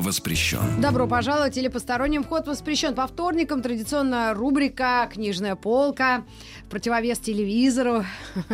[0.00, 0.80] воспрещен.
[0.80, 2.94] Добро пожаловать или посторонним вход воспрещен.
[2.94, 6.24] По вторникам традиционная рубрика «Книжная полка»,
[6.70, 8.04] противовес телевизору.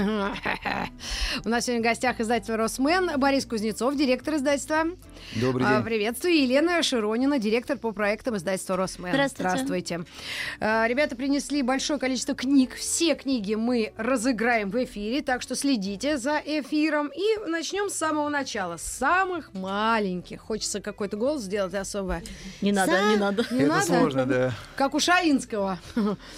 [1.45, 4.84] У нас сегодня в гостях издательство «Росмен» Борис Кузнецов, директор издательства.
[5.37, 5.84] Добрый А, день.
[5.84, 6.34] Приветствую.
[6.42, 9.28] Елена Широнина, директор по проектам издательства «Росмен».
[9.28, 10.05] Здравствуйте.
[10.60, 12.74] А, Ребята принесли большое количество книг.
[12.74, 17.09] Все книги мы разыграем в эфире, так что следите за эфиром.
[17.09, 20.41] И начнем с самого начала, с самых маленьких.
[20.41, 22.20] Хочется какой-то голос сделать особо.
[22.61, 23.45] Не надо, не надо.
[23.50, 23.86] Не Это надо?
[23.86, 24.55] сложно, да.
[24.77, 25.78] Как у Шаинского.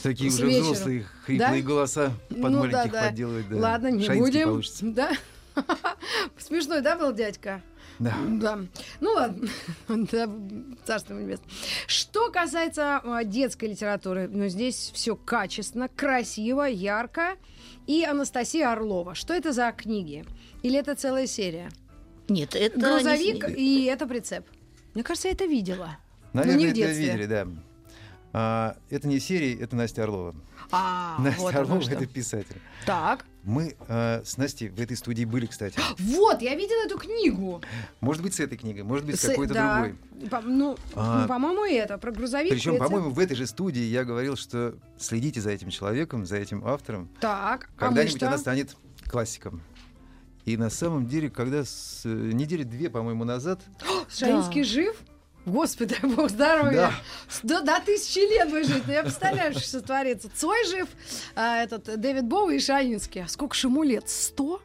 [0.02, 1.66] Такие С уже взрослые, хриплые Да?
[1.68, 3.08] голоса под Ну маленьких да, да.
[3.08, 3.48] подделывать.
[3.50, 3.56] Да.
[3.56, 4.48] Ладно, не Шаинский будем.
[4.48, 4.84] получится.
[4.86, 5.10] Да.
[6.38, 7.62] Смешной, да, был дядька?
[7.98, 8.14] Да.
[8.28, 8.58] Да.
[9.00, 9.48] Ну ладно.
[9.88, 10.28] Да,
[10.84, 11.48] царство небесное.
[11.86, 17.36] Что касается а, детской литературы, ну, здесь все качественно, красиво, ярко.
[17.86, 19.14] И Анастасия Орлова.
[19.14, 20.24] Что это за книги?
[20.62, 21.70] Или это целая серия?
[22.28, 24.44] Нет, это Грузовик не- и это прицеп.
[24.94, 25.96] Мне кажется, я это видела.
[26.32, 27.04] Наверное, Ну, не в это детстве.
[27.06, 27.46] видели, да.
[28.32, 30.34] А, это не серия, это Настя Орлова.
[30.72, 32.60] А, Настя вот Орлова это писатель.
[32.84, 33.24] Так.
[33.46, 35.78] Мы а, с Настей в этой студии были, кстати.
[35.98, 37.62] Вот, я видела эту книгу.
[38.00, 39.82] Может быть, с этой книгой, может быть, с С- какой-то да.
[39.84, 40.28] другой.
[40.28, 41.22] По- ну, А.
[41.22, 42.50] ну, по-моему, и это, про грузовик.
[42.50, 46.66] Причем, по-моему, в этой же студии я говорил, что следите за этим человеком, за этим
[46.66, 47.08] автором.
[47.20, 48.26] Так, а мы Когда-нибудь что?
[48.26, 48.76] она станет
[49.08, 49.62] классиком.
[50.44, 53.60] И на самом деле, когда с, э, недели две, по-моему, назад,
[54.08, 54.96] Шаинский жив?
[55.46, 56.76] Господи, дай бог здоровья.
[56.76, 57.60] Да.
[57.60, 58.82] До, до тысячи лет будет жить.
[58.86, 60.28] Ну, я представляю, что творится.
[60.34, 60.88] Цой жив,
[61.36, 63.22] а, этот Дэвид Боуи и Шаинский.
[63.22, 64.08] А сколько же ему лет?
[64.08, 64.60] Сто?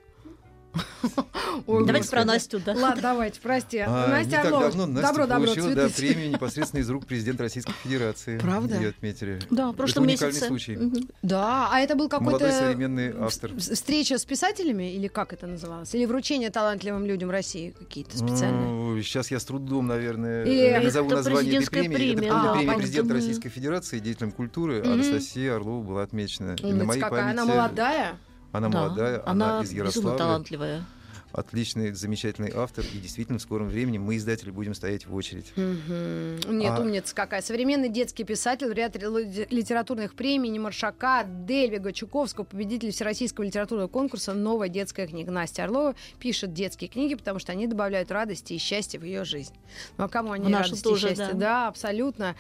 [1.67, 2.09] Ой, Давайте господи.
[2.09, 2.73] про Настю, да.
[2.73, 3.77] Ладно, давайте, прости.
[3.79, 4.63] А, Настя не так Орлова.
[4.65, 8.39] давно Настя добро, добро, получила да, премию непосредственно из рук президента Российской Федерации.
[8.39, 8.75] Правда?
[8.77, 9.39] Ее отметили.
[9.49, 10.47] Да, в Это прошлом уникальный месяце.
[10.47, 10.77] случай.
[11.21, 13.51] Да, а это был Молодой какой-то современный автор.
[13.59, 15.93] с- встреча с писателями или как это называлось?
[15.93, 18.61] Или вручение талантливым людям России какие-то специальные?
[18.67, 21.87] Ну, сейчас я с трудом, наверное, Или назову это название этой премии.
[21.89, 22.29] Это премия.
[22.31, 22.83] правда, А, премия понятно.
[22.83, 23.13] президента.
[23.13, 24.81] Российской Федерации деятелям культуры.
[24.81, 26.55] Анастасия Орлова была отмечена.
[26.61, 28.17] И на моей какая, она памяти молодая.
[28.51, 30.17] Она Да, молодая, она, она из Ярославля.
[30.17, 30.83] талантливая.
[31.33, 32.83] Отличный, замечательный автор.
[32.93, 35.53] И действительно, в скором времени мы, издатели, будем стоять в очередь.
[35.55, 36.57] Мгм.
[36.59, 37.41] Нет, А- умница какая.
[37.41, 44.33] Современный детский писатель, ряд ли- литературных премий, не Маршака, Дельвига, Чуковского, победитель Всероссийского литературного конкурса
[44.33, 45.31] «Новая детская книга».
[45.31, 49.53] Настя Орлова пишет детские книги, потому что они добавляют радости и счастья в ее жизнь.
[49.97, 51.27] Ну а кому они радости тоже, и счастья?
[51.33, 51.39] да.
[51.39, 52.35] Да, абсолютно.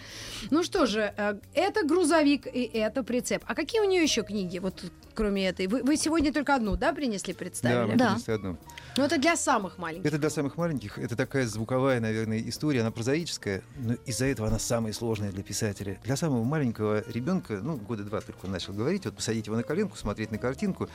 [0.49, 3.41] Ну что же, э, это грузовик и это прицеп.
[3.47, 4.83] А какие у нее еще книги, вот
[5.13, 5.67] кроме этой?
[5.67, 7.91] Вы, вы сегодня только одну, да, принесли, Да, представили?
[7.91, 8.09] мы Да.
[8.11, 8.57] принесли одну.
[8.97, 10.05] Ну это для самых маленьких.
[10.05, 10.97] Это для самых маленьких.
[10.99, 12.81] Это такая звуковая, наверное, история.
[12.81, 15.97] Она прозаическая, но из-за этого она самая сложная для писателя.
[16.03, 19.63] Для самого маленького ребенка, ну, года два только он начал говорить, вот посадить его на
[19.63, 20.89] коленку, смотреть на картинку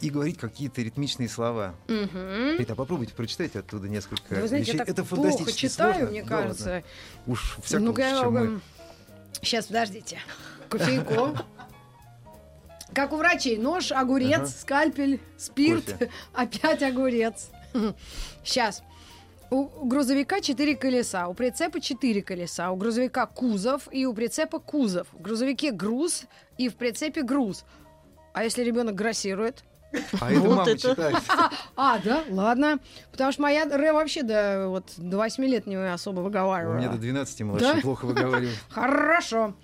[0.00, 1.74] и говорить какие-то ритмичные слова.
[1.88, 2.58] Мгм.
[2.58, 4.78] Рita, а попробуйте прочитайте оттуда несколько Да Вы знаете, вещей.
[4.78, 6.10] я так Это плохо фантастически читаю, сложно.
[6.10, 6.64] мне Да кажется.
[6.70, 6.84] ладно.
[7.26, 8.60] Уж всяко Ну-ка, лучше, чем мы.
[9.40, 10.18] Сейчас, подождите.
[10.68, 11.36] Кофейку.
[12.94, 13.58] Как у врачей.
[13.58, 14.46] Нож, огурец, Ага.
[14.46, 16.10] скальпель, спирт, Кофе.
[16.34, 17.50] опять огурец.
[18.44, 18.82] Сейчас.
[19.50, 25.06] У грузовика 4 колеса, у прицепа 4 колеса, у грузовика кузов и у прицепа кузов.
[25.12, 26.24] В грузовике груз
[26.58, 27.64] и в прицепе груз.
[28.32, 29.62] А если ребенок грассирует?
[30.20, 30.76] А это Вот мама это.
[30.78, 31.16] читает.
[31.76, 32.80] А, да, ладно.
[33.12, 36.74] Потому что моя Ре вообще до, вот, до 8 лет не особо У выговаривала.
[36.76, 37.80] меня до 12 младший Да?
[37.80, 38.56] плохо выговаривает.
[38.70, 39.54] Хорошо.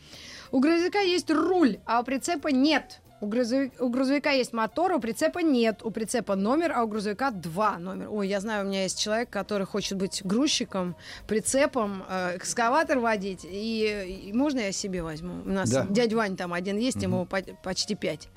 [0.52, 2.99] У грузовика есть руль, а у прицепа нет.
[3.22, 5.82] У, грузови- у грузовика есть мотор, у прицепа нет.
[5.84, 8.08] У прицепа номер, а у грузовика два номера.
[8.08, 13.44] Ой, я знаю, у меня есть человек, который хочет быть грузчиком, прицепом, э, экскаватор водить.
[13.44, 15.42] И, и можно я себе возьму?
[15.44, 15.86] У нас Да.
[15.90, 18.28] дядя Вань там один есть, ему по- почти пять.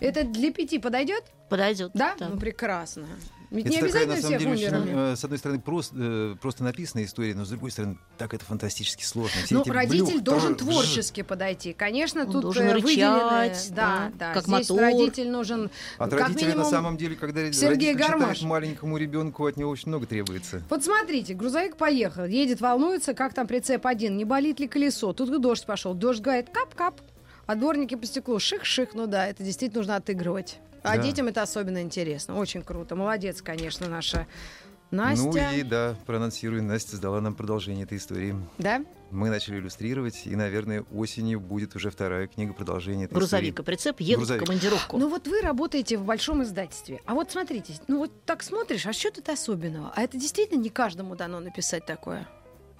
[0.00, 1.22] Это для пяти подойдет?
[1.48, 1.90] Подойдет.
[1.94, 2.14] Да?
[2.18, 3.06] Ну, прекрасно.
[3.50, 5.12] Ведь Это не такая, обязательно на самом деле, очень, умерли.
[5.12, 8.44] э, с одной стороны, просто, э, просто написанная история, но с другой стороны, так это
[8.44, 9.42] фантастически сложно.
[9.44, 11.72] Все Ну, эти родитель блюх, должен тор- творчески подойти.
[11.72, 14.80] Конечно, Он тут должен э, рычать, да, да, как Здесь мотор.
[14.80, 15.68] родитель нужен.
[15.98, 18.42] От как родителя, минимум, на самом деле, когда Сергей родитель Гармаш.
[18.42, 20.62] маленькому ребенку, от него очень много требуется.
[20.70, 25.12] Вот смотрите, грузовик поехал, едет, волнуется, как там прицеп один, не болит ли колесо.
[25.12, 25.94] Тут и дождь пошел.
[25.94, 27.00] Дождь говорит кап-кап,
[27.46, 28.90] а дворники по стеклу ших-ших.
[28.94, 30.58] Ну да, это действительно нужно отыгрывать.
[30.82, 31.02] А Да.
[31.02, 32.36] детям это особенно интересно.
[32.38, 32.94] Очень круто.
[32.96, 34.26] Молодец, конечно, наша
[34.90, 38.34] Настя, Ну и да, проанонсирую, Настя сдала нам продолжение этой истории.
[38.58, 38.84] да?
[39.12, 43.66] Мы начали иллюстрировать, и, наверное, осенью будет уже вторая книга продолжения этой Грузовик и истории.
[43.66, 44.42] прицеп едут Грузовик.
[44.42, 44.98] в командировку.
[44.98, 47.00] Ну вот вы работаете в большом издательстве.
[47.06, 49.92] А вот смотрите, ну вот так смотришь, а что тут особенного?
[49.94, 52.26] А это действительно не каждому дано написать такое.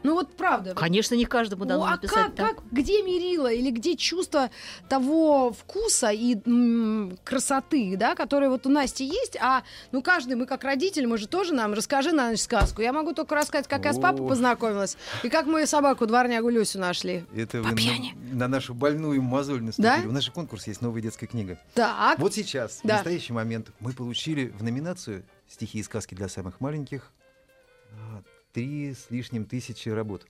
[0.02, 0.74] Ну вот правда.
[0.74, 2.56] Конечно, не каждому дано Ну, а написать как, так.
[2.56, 4.50] как, где мерило или где чувство
[4.88, 9.62] того вкуса и м, красоты, да, которая вот у Насти есть, а
[9.92, 12.82] ну каждый, мы как родители, мы же тоже нам, расскажи на ночь сказку.
[12.82, 14.28] Я могу только рассказать, как я с папой О.
[14.28, 17.24] познакомилась и как мы собаку дворнягу Люсю нашли.
[17.34, 18.14] Это По вы на, пьяни.
[18.32, 20.02] на нашу больную мозоль наступили.
[20.02, 20.08] Да?
[20.08, 21.58] У нас же конкурс есть «Новая детская книга».
[21.74, 22.94] Так, Вот сейчас, Да.
[22.94, 27.10] в настоящий момент, мы получили в номинацию «Стихи и сказки для самых маленьких»
[27.92, 30.26] а, три с лишним тысячи работ.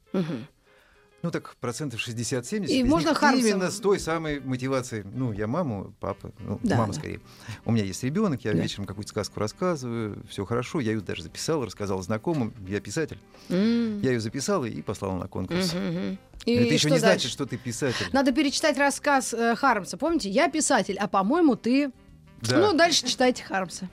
[1.22, 2.67] Ну так, процентов 60-70.
[2.69, 3.46] И можно Хармсом.
[3.46, 5.05] Именно с той самой мотивацией.
[5.05, 6.99] Ну, я маму, папа, ну, Да, мама да.
[6.99, 7.20] скорее.
[7.67, 8.58] У меня есть ребенок, я Да.
[8.58, 13.19] вечером какую-то сказку рассказываю, все хорошо, я ее даже записал, рассказал знакомым, я писатель.
[13.50, 14.00] М.
[14.00, 15.75] Я ее записал и послал на конкурс.
[15.75, 16.16] Но
[16.46, 17.00] И это еще что не дальше?
[17.00, 18.06] значит, что ты писатель.
[18.14, 19.99] Надо перечитать рассказ э, Хармса.
[19.99, 21.93] Помните, я писатель, а по-моему ты.
[22.40, 22.61] Да.
[22.61, 23.90] Ну, дальше читайте Хармса.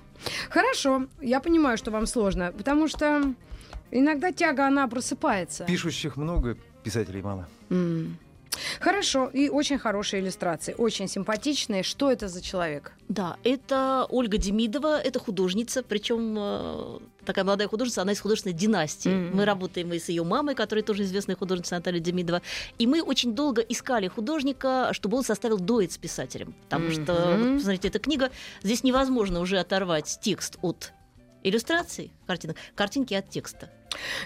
[0.49, 3.33] Хорошо, я понимаю, что вам сложно, потому что
[3.91, 5.65] иногда тяга, она просыпается.
[5.65, 7.47] Пишущих много, писателей мало.
[7.69, 8.17] М.
[8.79, 11.83] Хорошо, и очень хорошие иллюстрации, очень симпатичные.
[11.83, 12.93] Что это за человек?
[13.07, 19.09] Да, это Ольга Демидова, это художница, причем э, такая молодая художница, она из художественной династии.
[19.09, 19.37] Мгм.
[19.37, 22.41] Мы работаем и с ее мамой, которая тоже известная художница Наталья Демидова.
[22.79, 26.55] И мы очень долго искали художника, чтобы он составил дуэт с писателем.
[26.63, 27.43] Потому что, Мгм.
[27.43, 28.31] вот, посмотрите, эта книга,
[28.63, 30.93] здесь невозможно уже оторвать текст от
[31.43, 33.69] иллюстраций, картинок, картинки от текста.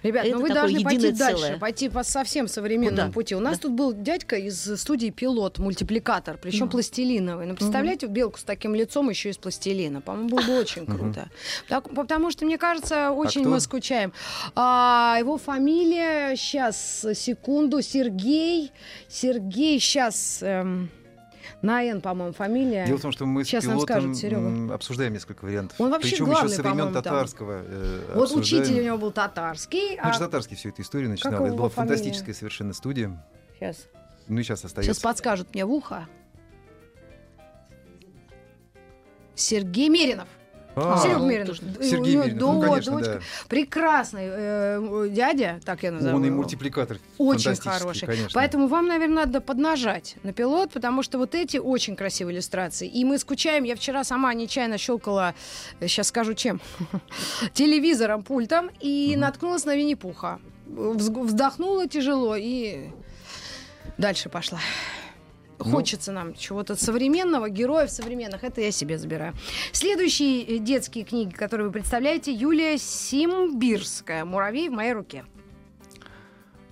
[0.03, 1.57] Ребят, Это ну вы должны пойти единое дальше, целое.
[1.59, 3.13] пойти по совсем современному Куда?
[3.13, 3.35] пути.
[3.35, 3.61] У нас Да.
[3.63, 6.71] тут был дядька из студии пилот, мультипликатор, причем Ну.
[6.71, 7.45] пластилиновый.
[7.45, 10.01] Ну, представляете, белку с таким лицом еще из пластилина.
[10.01, 11.29] По-моему, было бы очень круто.
[11.69, 13.49] Так- потому что, мне кажется, очень кто?
[13.51, 14.13] мы скучаем.
[14.55, 18.71] А, его фамилия, сейчас, секунду, Сергей.
[19.07, 20.43] Сергей, сейчас...
[21.61, 22.85] на Н, по-моему, фамилия.
[22.85, 25.79] Дело в том, что мы с Сейчас нам пилотом скажет обсуждаем несколько вариантов.
[25.79, 27.63] Он вообще Причем главный, еще со времен татарского.
[27.65, 28.63] э, вот обсуждаем.
[28.63, 29.95] учитель у него был татарский.
[29.97, 31.45] Ну, а- татарский всю эту историю начинал.
[31.45, 31.95] Это была фамилия?
[31.95, 33.23] фантастическая совершенно студия.
[33.59, 33.87] Сейчас.
[34.27, 34.93] Ну и сейчас остается.
[34.93, 36.07] Сейчас подскажут мне в ухо.
[39.35, 40.27] Сергей Меринов.
[40.75, 41.03] А.
[41.05, 43.13] И у Сергей Меринов, до- ну, конечно, дочка.
[43.15, 43.19] да.
[43.49, 48.05] Прекрасный э, дядя, так я назову Он и мультипликатор Очень хороший.
[48.05, 48.29] конечно.
[48.33, 52.87] Поэтому вам, наверное, надо поднажать на пилот, потому что вот эти очень красивые иллюстрации.
[52.87, 53.63] И мы скучаем.
[53.65, 55.35] Я вчера сама нечаянно щелкала,
[55.81, 56.61] сейчас скажу чем,
[57.53, 60.39] телевизором, пультом, и наткнулась на Винни-Пуха.
[60.67, 62.89] Вздохнула тяжело и
[63.97, 64.59] дальше пошла.
[65.65, 65.71] Ну.
[65.71, 68.43] Хочется нам чего-то современного, героев современных.
[68.43, 69.33] Это я себе забираю.
[69.71, 75.25] Следующие э, детские книги, которые вы представляете, Юлия Симбирская «Муравей в моей руке».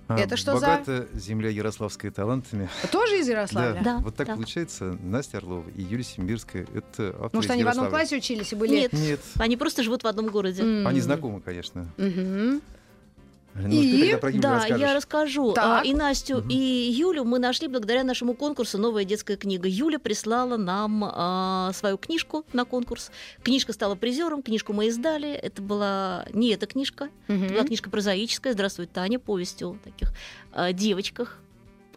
[0.08, 2.68] А, это что за- Богата земля Ярославская талантами.
[2.92, 3.82] Тоже из Да, Ярославля?
[3.84, 4.34] Да, вот так да.
[4.34, 4.98] получается.
[5.04, 8.56] Настя Орлова и Юлия Симбирская— это авторы Потому что они в одном классе учились и
[8.56, 8.72] были...
[8.72, 10.64] Нет, Нет, они просто живут в одном городе.
[10.64, 10.88] М.
[10.88, 11.86] они знакомы, конечно.
[11.98, 12.62] Мгм.
[13.56, 14.80] Ну, И- тогда про Юлю Да, расскажешь.
[14.82, 15.52] я расскажу.
[15.54, 15.82] Так.
[15.82, 16.50] А, И Настю, Мгм.
[16.50, 19.68] и Юлю мы нашли благодаря нашему конкурсу «Новая детская книга».
[19.68, 23.12] Юля прислала нам а, свою книжку на конкурс.
[23.44, 25.30] Книжка стала призером, книжку мы издали.
[25.32, 27.44] Это была не эта книжка, Мгм.
[27.46, 30.14] это была книжка прозаическая «Здравствуй, Таня», повесть о таких
[30.54, 31.40] а, девочках,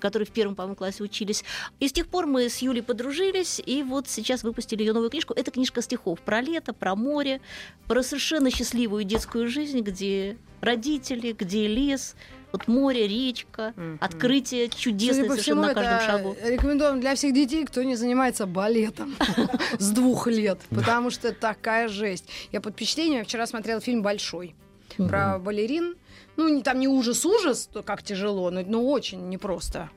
[0.02, 1.44] которые в первом, по-моему, классе учились.
[1.80, 5.32] И с тех пор мы с Юлей подружились, и вот сейчас выпустили ее новую книжку.
[5.35, 7.40] Это книжка стихов про лето, про море,
[7.87, 12.16] про совершенно счастливую детскую жизнь, где родители, где лес,
[12.50, 16.37] вот море, речка, открытие чудесное Судя совершенно всему, на каждом шагу.
[16.44, 19.14] рекомендуем для всех детей, кто не занимается балетом
[19.78, 22.28] с двух лет, потому что такая жесть.
[22.50, 24.54] Я под впечатлением вчера смотрела фильм «Большой»
[24.97, 25.94] про балерин.
[26.37, 29.91] Ну, не- там не ужас-ужас, то как тяжело, но, но очень непросто.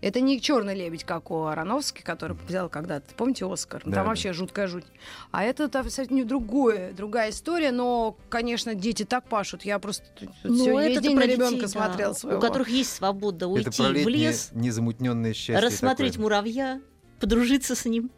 [0.00, 3.82] Это не черный лебедь, как у Ароновски, который взял когда-то, помните, Оскар?
[3.84, 4.08] Ну, Да, там да.
[4.10, 4.84] вообще жуткая жуть.
[5.32, 9.64] А это совсем другое, другая история, но, конечно, дети так пашут.
[9.64, 10.04] Я просто
[10.44, 12.38] Ну, всё, весь это день про на ребенка да, смотрел своего.
[12.38, 16.24] у которых есть свобода Это уйти про в лес, незамутненное счастье рассмотреть такое.
[16.24, 16.80] муравья,
[17.18, 18.10] подружиться с ним,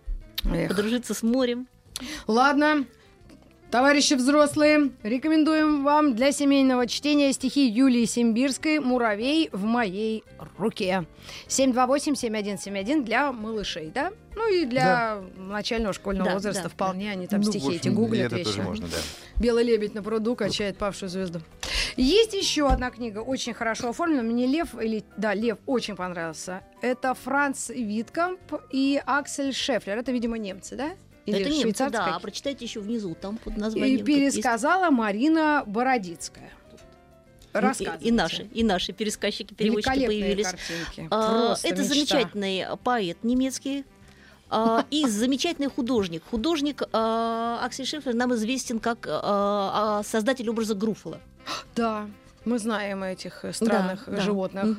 [0.44, 0.68] Эх.
[0.68, 1.66] подружиться с морем.
[2.26, 2.85] Ладно,
[3.74, 10.22] товарищи взрослые, рекомендуем вам для семейного чтения стихи Юлии Симбирской «Муравей в моей
[10.56, 11.06] руке».
[11.48, 14.12] 728-7171 для малышей, да?
[14.36, 17.88] Ну и для начального школьного Да, возраста да, вполне они там Ну, стихи общем, эти
[17.88, 18.62] гуглят это тоже вечно.
[18.62, 18.96] можно, да.
[19.42, 21.40] Белый лебедь на пруду качает павшую звезду.
[21.96, 24.22] Есть еще одна книга, очень хорошо оформлена.
[24.22, 26.62] Мне Лев, или да, Лев очень понравился.
[26.80, 28.38] Это Франц Виткамп
[28.70, 29.98] и Аксель Шефлер.
[29.98, 30.90] Это, видимо, немцы, да?
[31.26, 32.16] Или это немцы, да.
[32.16, 33.96] А прочитайте еще внизу, там под названием.
[33.96, 34.34] И тут есть.
[34.36, 36.50] пересказала Марина Бородицкая.
[38.00, 38.08] И-.
[38.08, 40.46] И, наши, и наши пересказчики, переводчики появились.
[40.46, 41.08] картинки.
[41.10, 41.94] А, Это мечта.
[41.94, 43.84] замечательный поэт немецкий.
[44.50, 46.24] а, И замечательный художник.
[46.28, 51.20] Художник а, Аксель Шефер нам известен как а, создатель образа Груфола.
[51.76, 52.08] Да,
[52.44, 54.20] мы знаем этих странных Да, да.
[54.20, 54.76] животных.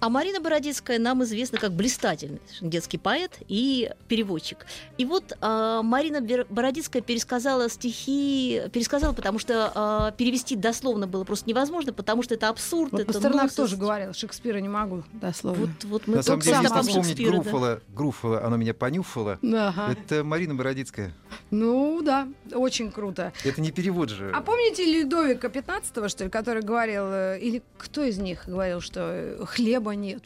[0.00, 4.64] А Марина Бородицкая нам известна как блистательный детский поэт и переводчик.
[4.96, 11.48] И вот а, Марина Бородицкая пересказала стихи, пересказала, потому что а, перевести дословно было просто
[11.48, 13.54] невозможно, потому что это абсурд, Вот это Пастернак нонсенс.
[13.56, 15.66] тоже говорил, Шекспира не могу, дословно.
[15.66, 17.80] Вот, вот мы На самом деле, если вспомнить Шекспира, да.
[17.88, 19.92] Груфола, оно меня понюхало, Ага.
[19.92, 21.12] это Марина Бородицкая.
[21.50, 23.32] Ну да, очень круто.
[23.44, 24.30] Это не перевод же.
[24.34, 29.00] А помните Людовика 15 что ли, который говорил, э, или кто из них говорил, что
[29.12, 29.44] э,
[29.88, 30.22] хлеба нет?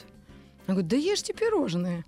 [0.69, 2.05] Он говорит, да ешьте пирожные.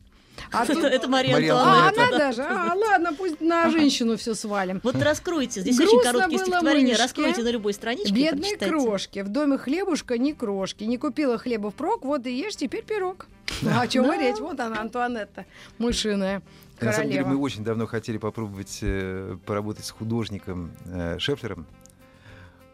[0.51, 2.07] А, тут- Это Мария Мария А, Антуанетта.
[2.09, 4.81] она даже, а, ладно, пусть на женщину все свалим.
[4.83, 7.03] Вот раскройте, здесь Грустно очень короткие было стихотворения, мышке.
[7.03, 9.21] раскройте на любой страничке Бедные крошки.
[9.21, 10.83] В доме хлебушка не крошки.
[10.85, 13.27] Не купила хлеба впрок, вот и ешь теперь пирог.
[13.63, 14.39] Ну, о чем и речь?
[14.41, 15.47] Вот она, Антуанетта,
[15.79, 16.43] мышиная
[16.81, 17.43] На самом деле мы королева.
[17.43, 21.65] очень давно хотели попробовать э, поработать с художником э, Шефлером.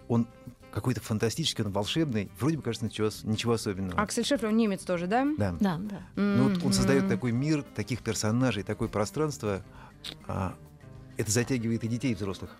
[0.08, 0.26] Он
[0.72, 2.30] какой-то фантастический, он волшебный.
[2.38, 4.00] Вроде бы кажется ничего, ничего особенного.
[4.00, 5.26] Аксель Шефлер, он немец тоже, да?
[5.36, 5.56] Да.
[5.60, 6.00] Да, да.
[6.16, 9.62] Ну, вот он создает такой мир, таких персонажей, такое пространство.
[10.26, 10.54] а,
[11.20, 12.50] это затягивает и детей, и взрослых.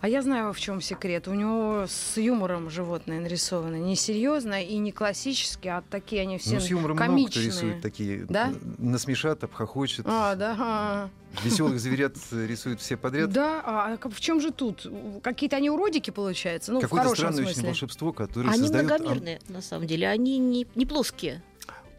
[0.00, 1.28] А я знаю, в чем секрет.
[1.28, 3.76] У него с юмором животные нарисованы.
[3.76, 7.46] Не серьезно и не классически, а такие они все ну, с юмором много кто комичные.
[7.46, 8.24] рисует такие.
[8.28, 8.52] Да?
[8.78, 10.06] Насмешат, обхохочет.
[10.08, 10.56] А, да.
[10.58, 11.10] а.
[11.44, 13.30] Веселых зверят рисуют все подряд.
[13.30, 14.86] Да, а как- в чем же тут?
[15.22, 16.72] Какие-то они уродики, получается?
[16.72, 17.68] Ну, Какое-то странное очень смысле.
[17.68, 18.90] волшебство, которое Они создает...
[18.90, 21.42] ам- многомерные, на самом деле, они не, не плоские.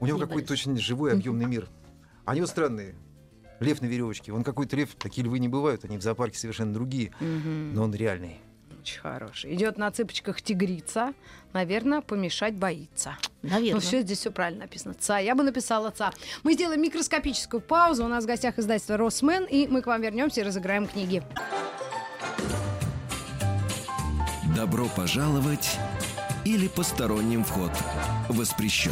[0.01, 1.69] У него Не какой-то очень живой, объемный мир.
[2.25, 2.95] Они вот странные.
[3.61, 4.33] Лев на веревочке.
[4.33, 7.73] Он какой-то лев, такие львы не бывают, они в зоопарке совершенно другие, Мгм.
[7.75, 8.39] но он реальный.
[8.81, 9.53] Очень хороший.
[9.53, 11.13] Идет на цыпочках тигрица.
[11.53, 13.15] Наверное, помешать боится.
[13.43, 13.75] Наверное.
[13.75, 14.95] Ну, все здесь все правильно написано.
[14.95, 15.19] Ца.
[15.19, 16.11] Я бы написала ца.
[16.41, 18.03] Мы сделаем микроскопическую паузу.
[18.03, 21.21] У нас в гостях издательство Росмен, и мы к вам вернемся и разыграем книги.
[24.55, 25.77] Добро пожаловать
[26.43, 27.71] или посторонним вход
[28.29, 28.91] воспрещен.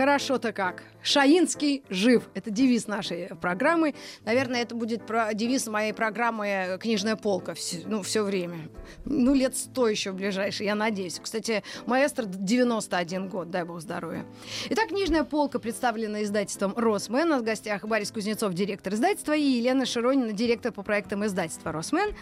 [0.00, 0.82] Хорошо-то как.
[1.02, 2.28] Шаинский жив.
[2.34, 3.94] Это девиз нашей программы.
[4.24, 7.54] Наверное, это будет про девиз моей программы «Книжная полка».
[7.54, 8.68] Все, ну, все время.
[9.04, 11.18] Ну, лет сто еще ближайшие, я надеюсь.
[11.22, 14.24] Кстати, маэстро 91 год, дай бог здоровья.
[14.70, 17.28] Итак, «Книжная полка» представлена издательством «Росмен».
[17.28, 21.72] У нас в гостях Борис Кузнецов, директор издательства, и Елена Широнина, директор по проектам издательства
[21.72, 22.14] «Росмен».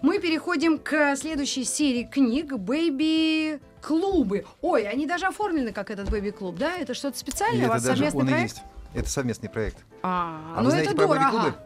[0.00, 4.46] Мы переходим к следующей серии книг «Бэйби клубы.
[4.62, 6.76] Ой, они даже оформлены как этот бэби-клуб, да?
[6.76, 7.62] Это что-то И специальное?
[7.62, 8.54] У это вас даже совместный он и проект?
[8.54, 8.62] есть.
[8.94, 9.78] Это совместный проект.
[10.02, 11.56] А, А ну вы знаете это про дорого.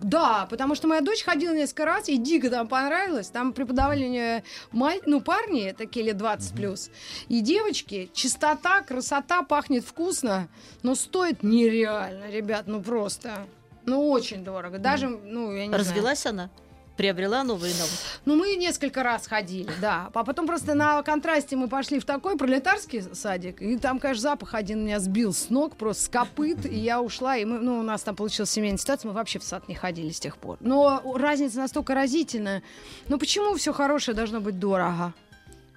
[0.00, 3.28] Да, потому что моя дочь ходила несколько раз, и дико там понравилось.
[3.28, 5.00] Там преподавали у нее маль...
[5.06, 6.90] ну, парни, такие лет 20 плюс,
[7.28, 8.10] и девочки.
[8.14, 10.48] Чистота, красота, пахнет вкусно,
[10.82, 13.46] но стоит нереально, ребят, ну просто.
[13.84, 14.78] Ну, очень дорого.
[14.78, 15.84] Даже, ну, я не знаю.
[15.84, 16.50] Развелась она?
[16.96, 17.96] Приобрела новые навыки?
[18.26, 20.10] Ну, мы несколько раз ходили, да.
[20.12, 24.54] А потом просто на контрасте мы пошли в такой пролетарский садик, и там, конечно, запах
[24.54, 27.82] один меня сбил с ног, просто с копыт, и я ушла, и мы, ну, у
[27.82, 30.58] нас там получилась семейная ситуация, мы вообще в сад не ходили с тех пор.
[30.60, 32.62] Но разница настолько разительная.
[33.08, 35.14] Ну, почему все хорошее должно быть дорого?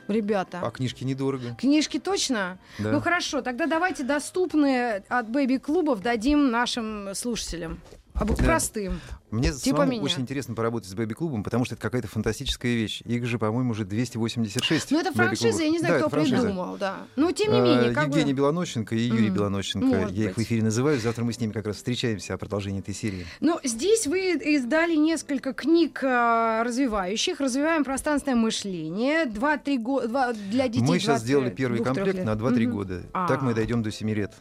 [0.07, 0.61] Ребята.
[0.63, 1.55] А книжки недорого.
[1.55, 2.59] Книжки точно?
[2.77, 2.91] Да.
[2.91, 7.79] Ну хорошо, тогда давайте доступные от бэби-клубов дадим нашим слушателям.
[8.17, 8.33] А Да.
[8.35, 8.99] простым.
[9.31, 10.01] Мне Типа самому меня.
[10.03, 13.01] очень интересно поработать с бэби-клубом, потому что это какая-то фантастическая вещь.
[13.01, 16.99] Их же, по-моему, уже 286 Ну, это франшиза, я не знаю, Да, кто придумал, да.
[17.17, 18.37] Но тем не А, менее, как Евгений бы...
[18.37, 19.35] Белонощенко и Юрий Мгм.
[19.35, 19.85] Белонощенко.
[19.85, 20.47] Может Я их в быть.
[20.47, 20.99] эфире называю.
[20.99, 23.25] Завтра мы с ними как раз встречаемся о продолжении этой серии.
[23.41, 27.41] Ну, здесь вы издали несколько книг а, развивающих.
[27.41, 29.25] Развиваем пространственное мышление.
[29.25, 30.81] Два-три года для детей.
[30.87, 32.75] мы сейчас 20, сделали первый комплект на 2-3 Мгм.
[32.75, 33.03] года.
[33.11, 33.27] А.
[33.27, 34.31] Так мы дойдем до 7 лет.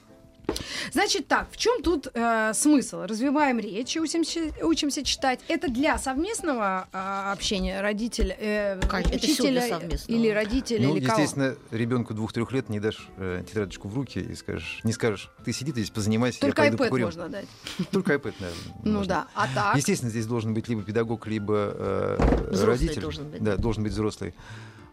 [0.93, 3.03] Значит так, в чем тут э, смысл?
[3.03, 5.41] Развиваем речь, учимся, учимся читать.
[5.49, 11.19] Это для совместного а, общения родителя, э, всё учителя или родителя, Ну, или кого?
[11.21, 15.53] естественно, ребенку двух-трех лет не дашь э, тетрадочку в руки и скажешь, не скажешь, ты
[15.53, 17.05] сиди ты здесь, позанимайся, Только я пойду iPad покурю.
[17.07, 17.47] можно дать.
[17.91, 18.65] Только iPad, наверное.
[18.85, 19.09] Ну можно.
[19.15, 19.77] да, а так?
[19.77, 23.01] Естественно, здесь должен быть либо педагог, либо э, родитель.
[23.01, 23.43] должен быть.
[23.43, 24.35] Да, должен быть взрослый.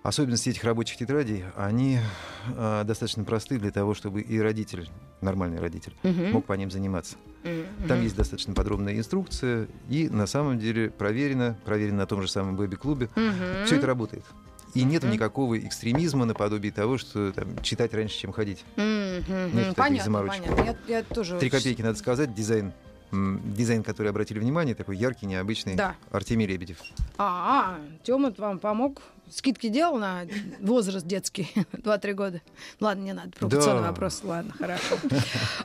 [0.04, 2.00] Особенности этих рабочих тетрадей, они
[2.56, 4.90] э, достаточно просты для того, чтобы и родитель,
[5.22, 6.32] нормальный родитель, Мгм.
[6.32, 7.18] мог по ним заниматься.
[7.44, 7.88] Мгм.
[7.88, 12.56] Там есть достаточно подробная инструкция, и на самом деле проверено, проверено на том же самом
[12.58, 13.66] бэби-клубе, Мгм.
[13.66, 14.26] все это работает.
[14.74, 15.12] И Мгм.
[15.12, 18.66] никакого экстремизма наподобие того, что там, читать раньше, чем ходить.
[18.78, 20.44] Мгм, Нет Понятно, заморочек.
[20.46, 20.76] понятно.
[20.88, 21.38] Я, я тоже...
[21.38, 22.74] Три копейки, надо сказать, дизайн.
[23.12, 25.76] Дизайн, который обратили внимание, такой яркий, необычный.
[25.76, 25.96] Да.
[26.12, 26.78] Артемий Лебедев.
[27.18, 29.02] А, Тёма вам помог?
[29.32, 30.24] Скидки делал на
[30.60, 32.42] возраст детский, 2-3 года.
[32.80, 33.88] Ладно, не надо, провокационный Да.
[33.90, 34.22] вопрос.
[34.24, 34.98] Ладно, хорошо.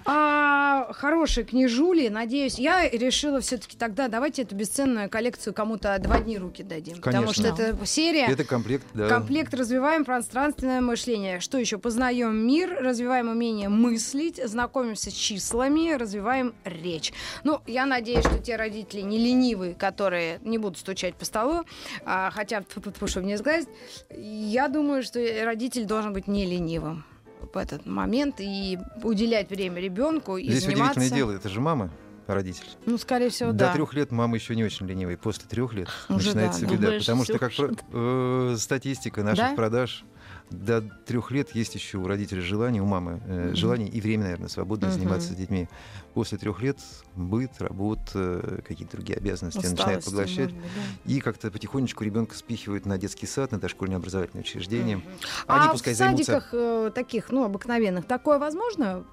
[0.05, 2.59] А, хорошие книжули, надеюсь.
[2.59, 7.01] Я решила все таки тогда давайте эту бесценную коллекцию кому-то два дни руки дадим.
[7.01, 7.63] Потому что Конечно.
[7.63, 8.27] это серия...
[8.27, 9.09] Это комплект, да.
[9.09, 11.41] Комплект развиваем пространственное мышление.
[11.41, 11.79] Что еще?
[11.79, 17.13] Познаем мир, развиваем умение мыслить, знакомимся с числами, развиваем речь.
[17.45, 21.65] Ну, я надеюсь, что те родители не ленивые, которые не будут стучать по столу,
[22.05, 27.05] а, хотя, тьфу-тьфу-тьфу, чтобы не сглазить, я думаю, что родитель должен быть не ленивым
[27.53, 30.99] в этот момент и уделять время ребенку и Здесь заниматься.
[31.01, 31.91] удивительное дело, это же мама,
[32.27, 32.67] родитель.
[32.87, 33.73] Ну, скорее всего, До да.
[33.73, 35.17] трех лет мама еще не очень ленивая.
[35.17, 36.83] После трех лет Уже начинается да, беда.
[36.83, 39.55] думаешь, потому что, как уже, э, статистика наших Да?
[39.55, 40.05] продаж,
[40.51, 44.49] до трех лет есть еще у родителей желание, у мамы э, желание и время, наверное,
[44.49, 44.95] свободно Мгм.
[44.97, 45.69] заниматься с детьми.
[46.15, 46.79] После трех лет
[47.15, 50.53] быт, работа, какие-то другие обязанности начинают Усталости, поглощать.
[50.53, 50.67] может
[51.07, 51.13] да.
[51.13, 54.99] И как-то потихонечку ребенка спихивают на детский сад, на дошкольное образовательное учреждение.
[54.99, 55.07] Мгм.
[55.49, 56.25] Они а пускай в займутся.
[56.33, 59.05] садиках э, таких, ну, обыкновенных, такое возможно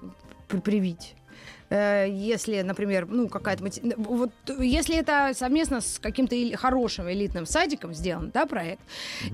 [0.48, 1.14] при- привить?
[1.74, 3.64] Э, Если, например, ну, какая-то...
[3.96, 8.80] Вот, если это совместно с каким-то хорошим элитным садиком сделан, да, проект,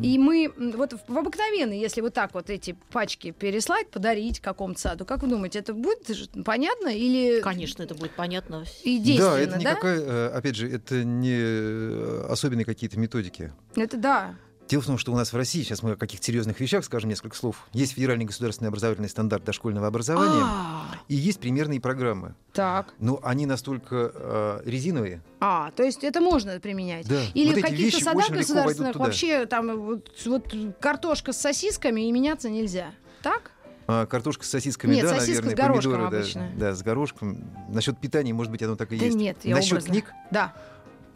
[0.02, 5.04] и мы вот в обыкновенный, если вот так вот эти пачки переслать, подарить какому-то саду,
[5.04, 6.08] как вы думаете, это будет
[6.44, 8.64] понятно или Конечно, это будет понятно.
[8.84, 9.58] и Да, действенно, это да?
[9.72, 13.52] никакая, э, опять же, это не э, особенные какие-то методики.
[13.76, 14.34] Это да.
[14.70, 17.10] Дело в том, что у нас в России, сейчас мы о каких-то серьезных вещах скажем
[17.10, 22.36] несколько слов, есть федеральный государственный образовательный стандарт дошкольного образования, А, и есть примерные программы.
[22.52, 22.94] так.
[23.00, 25.22] Но они настолько э, резиновые.
[25.40, 27.08] А, то есть это можно применять.
[27.08, 27.20] Да.
[27.34, 32.48] Или вот в каких-то садах государственных вообще там вот, вот картошка с сосисками и меняться
[32.48, 32.92] нельзя.
[33.24, 33.50] Так?
[33.88, 37.50] А, картошка с сосисками, Нет, да, сосиска наверное, с горошком помидоры, да, да, с горошком.
[37.70, 39.16] Насчет питания, может быть, оно так и Да есть.
[39.16, 39.90] нет, я Насчет образно.
[39.90, 40.54] книг Да,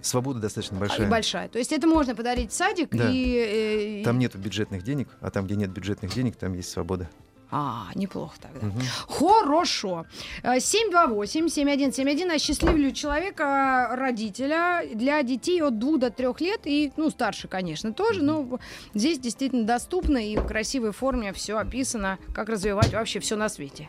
[0.06, 1.06] свобода достаточно а, большая.
[1.06, 1.48] и большая.
[1.48, 3.10] То есть это можно подарить в садик Да.
[3.10, 4.00] и...
[4.00, 7.08] э, Там нету бюджетных денег, а там, где нет бюджетных денег, там есть свобода.
[7.50, 8.66] А, неплохо тогда.
[8.66, 8.80] Мгм.
[9.06, 10.06] Хорошо.
[10.42, 17.46] Э, 728-7171 осчастливлю человека, родителя для детей от 2 до 3 лет и, ну, старше,
[17.48, 18.58] конечно, тоже, но
[18.94, 23.88] здесь действительно доступно и в красивой форме все описано, как развивать вообще все на свете.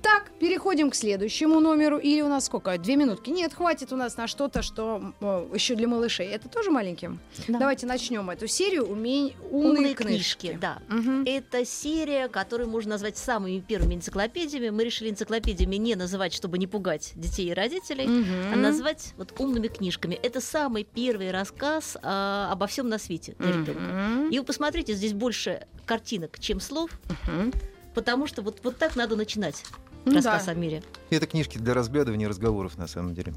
[0.00, 1.98] Так, переходим к следующему номеру.
[1.98, 2.76] Или у нас сколько?
[2.78, 3.30] Две минутки?
[3.30, 6.26] Нет, хватит у нас на что-то, что э, еще для малышей.
[6.28, 7.20] Это тоже маленьким?
[7.48, 7.58] Да.
[7.58, 9.34] Давайте начнем эту серию «Умень...
[9.50, 10.46] «Умные, Умные книжки».
[10.48, 10.78] книжки, да.
[10.88, 11.24] Мгм.
[11.26, 14.70] Это серия, которую можно назвать самыми первыми энциклопедиями.
[14.70, 18.62] Мы решили энциклопедиями не называть, чтобы не пугать детей и родителей, а Мгм.
[18.62, 20.14] назвать вот умными книжками.
[20.14, 23.72] Это самый первый рассказ а, обо всем на свете для ребенка.
[23.72, 24.30] Мгм.
[24.30, 26.90] И вы посмотрите, здесь больше картинок, чем слов,
[27.26, 27.52] Мгм.
[27.94, 29.62] Потому что вот, вот так надо начинать
[30.04, 30.52] Ну рассказ да.
[30.52, 30.82] о мире.
[31.10, 33.32] Это книжки для разглядывания разговоров, на самом деле.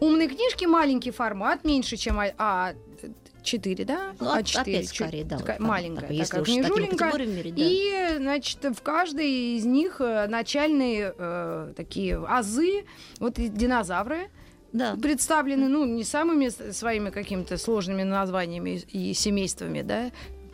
[0.00, 2.74] Умные книжки, маленький формат, меньше, чем А-
[3.44, 4.14] А4, да?
[4.20, 4.60] Ну, А4.
[4.60, 5.38] опять скорее, да.
[5.38, 6.96] такая вот, маленькая такая, если такая книжуленька.
[6.96, 7.62] категориями мерить, да.
[7.64, 12.84] И, значит, в каждой из них э, начальные э, такие азы,
[13.20, 14.30] вот и динозавры
[14.72, 14.96] Да.
[14.96, 20.10] представлены, ну, не самыми своими какими-то сложными названиями и семействами, да,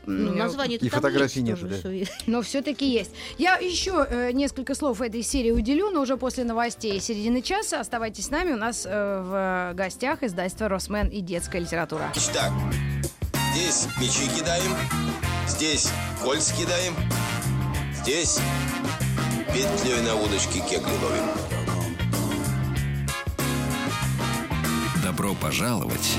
[0.06, 1.76] Ну, название И фотографий нету, да.
[2.26, 3.10] но все-таки есть.
[3.38, 7.80] Я еще э, несколько слов этой серии уделю, но уже после новостей середины часа.
[7.80, 8.52] Оставайтесь с нами.
[8.52, 12.10] У нас э, в гостях издательство «Росмен» и детская литература.
[12.12, 12.52] Значит так,
[13.52, 14.72] здесь мячи кидаем,
[15.46, 15.90] здесь
[16.22, 16.94] кольца кидаем,
[18.02, 18.40] здесь
[19.48, 21.24] петлей на удочке кегли ловим.
[25.04, 26.16] Добро пожаловать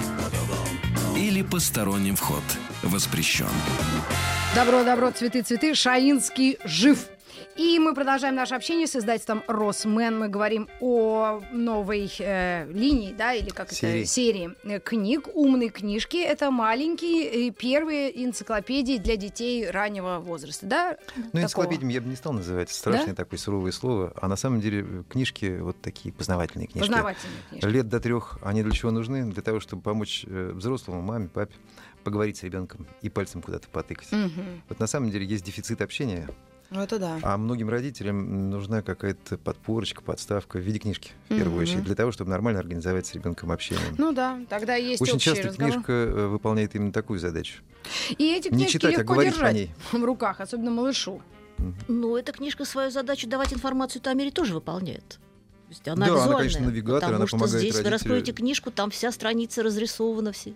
[1.16, 2.44] или посторонним вход
[2.84, 3.46] воспрещен.
[4.56, 5.74] Добро, добро, цветы, цветы.
[5.76, 7.08] Шаинский жив.
[7.58, 10.18] И мы продолжаем наше общение с издательством «Росмен».
[10.18, 14.00] Мы говорим о новой э, линии, да, или как Серии.
[14.00, 16.18] это, серии э, книг, умные книжки.
[16.18, 20.98] Это маленькие первые энциклопедии для детей раннего возраста, да?
[21.16, 21.42] Ну, такого?
[21.44, 22.70] энциклопедиями я бы не стал называть.
[22.70, 24.14] Страшное такое суровое слово.
[24.20, 26.88] А на самом деле э, книжки вот такие познавательные книжки.
[26.88, 27.66] Познавательные книжки.
[27.66, 29.26] Лет до трех они для чего нужны?
[29.26, 31.54] Для того, чтобы помочь э, взрослому, маме, папе
[32.04, 34.12] поговорить с ребенком и пальцем куда-то потыкать.
[34.12, 34.62] Мгм.
[34.70, 36.28] Вот на самом деле есть дефицит общения,
[36.70, 37.20] Ну, это да.
[37.22, 41.62] а многим родителям нужна какая-то подпорочка, подставка в виде книжки, в первую Мгм.
[41.64, 43.84] очередь, для того, чтобы нормально организовать с ребенком общение.
[43.98, 45.74] Ну да, тогда есть Очень общий часто разговор.
[45.74, 47.62] книжка э, выполняет именно такую задачу.
[48.18, 49.72] И эти Не книжки читать, а легко говорить по держать ней.
[49.92, 51.22] в руках, особенно малышу.
[51.88, 55.08] Но эта книжка свою задачу давать информацию о мире тоже выполняет.
[55.10, 57.94] То есть она Да, она, конечно, навигатор, потому она что помогает здесь вы родителю.
[57.94, 60.54] раскроете книжку, там вся страница разрисована, все.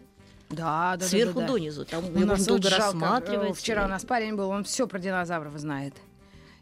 [0.49, 1.53] Да, да, Сверху да, да, да.
[1.53, 1.86] донизу.
[1.86, 3.58] Там У его нас долго жалко, э, рассматривать.
[3.58, 5.95] Вчера у нас парень был, он все про динозавров знает.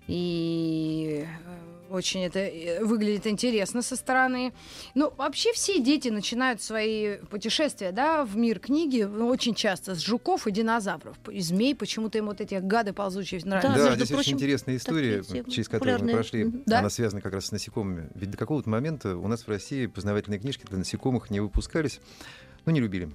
[0.08, 4.54] И э, очень это э, выглядит интересно со стороны.
[4.96, 10.00] Ну, вообще все дети начинают свои путешествия, да, в мир книги ну, очень часто с
[10.00, 11.18] жуков и динозавров.
[11.32, 13.76] И змей, почему-то им вот эти гады ползучие нравятся.
[13.76, 16.46] Да, Да, здесь очень прочим, интересная история, через которую мы прошли.
[16.66, 16.80] Да?
[16.80, 18.10] Она связана как раз с насекомыми.
[18.16, 22.00] Ведь до какого-то момента у нас в России познавательные книжки для насекомых не выпускались.
[22.66, 23.12] Ну, не любили.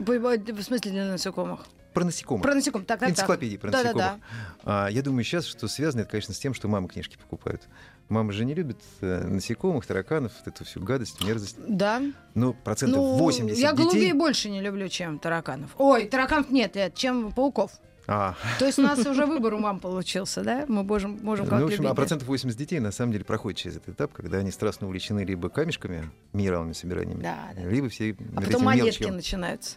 [0.00, 1.60] В смысле для насекомых?
[1.92, 2.42] Про насекомых.
[2.42, 2.86] Про насекомых.
[2.86, 3.18] Так, так, так.
[3.18, 3.92] Энциклопедии про Да-да-да.
[3.98, 4.24] насекомых.
[4.64, 7.62] А, я думаю сейчас, что связано это, конечно, с тем, что мамы книжки покупают.
[8.08, 11.56] Мамы же не любят э, насекомых, тараканов, вот эту всю гадость, мерзость.
[11.66, 12.00] Да.
[12.34, 14.12] Но процентов Ну, 80 я голубей детей...
[14.12, 15.70] больше не люблю, чем тараканов.
[15.78, 17.72] Ой, тараканов нет, чем пауков.
[18.06, 20.64] А, То есть у нас уже выбор у мам получился, да?
[20.66, 21.90] Мы можем, можем ну, как в общем, любить.
[21.90, 25.24] а процентов 80 детей на самом деле проходят через этот этап, когда они страстно увлечены
[25.24, 27.62] либо камешками, минералными собираниями, Да, да.
[27.62, 29.76] либо все А потом монетки начинаются.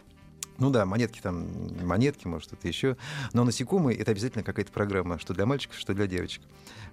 [0.60, 1.48] Ну да, монетки там,
[1.84, 2.96] монетки, может, что-то еще.
[3.34, 6.44] Но насекомые— это обязательно какая-то программа, что для мальчиков, что для девочек.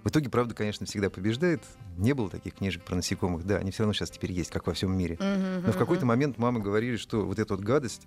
[0.03, 1.63] В итоге, правда, конечно, всегда побеждает.
[1.99, 3.45] Не было таких книжек про насекомых.
[3.47, 5.19] Да, они все равно сейчас теперь есть, как во всем мире.
[5.21, 8.07] Но в какой-то момент мамы говорили, что вот эта вот гадость,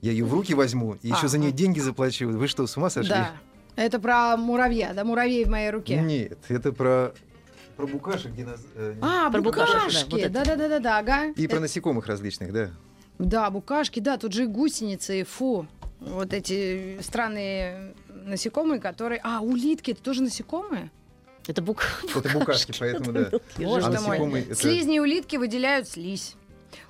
[0.00, 2.28] я ее в руки возьму и еще за нее деньги заплачу.
[2.30, 3.10] Вы что, с ума сошли?
[3.10, 3.32] Да.
[3.76, 6.00] Это про муравья, да, муравей в моей руке.
[6.00, 7.14] Нет, это про,
[7.76, 10.20] про букашек, диноз- э, А, Про букашки.
[10.20, 10.28] это.
[10.30, 11.26] Да, да, да, да, да, ага.
[11.36, 12.70] и про Это- насекомых различных, да.
[13.20, 15.66] Да, букашки, да, тут же и гусеницы, и фу.
[16.00, 19.20] Вот эти странные насекомые, которые...
[19.22, 20.90] А, улитки, это тоже насекомые?
[21.46, 21.82] Это бук...
[22.14, 23.30] Это букашки, поэтому да.
[23.58, 24.40] Боже А мой.
[24.42, 26.34] это- Слизни и улитки выделяют слизь.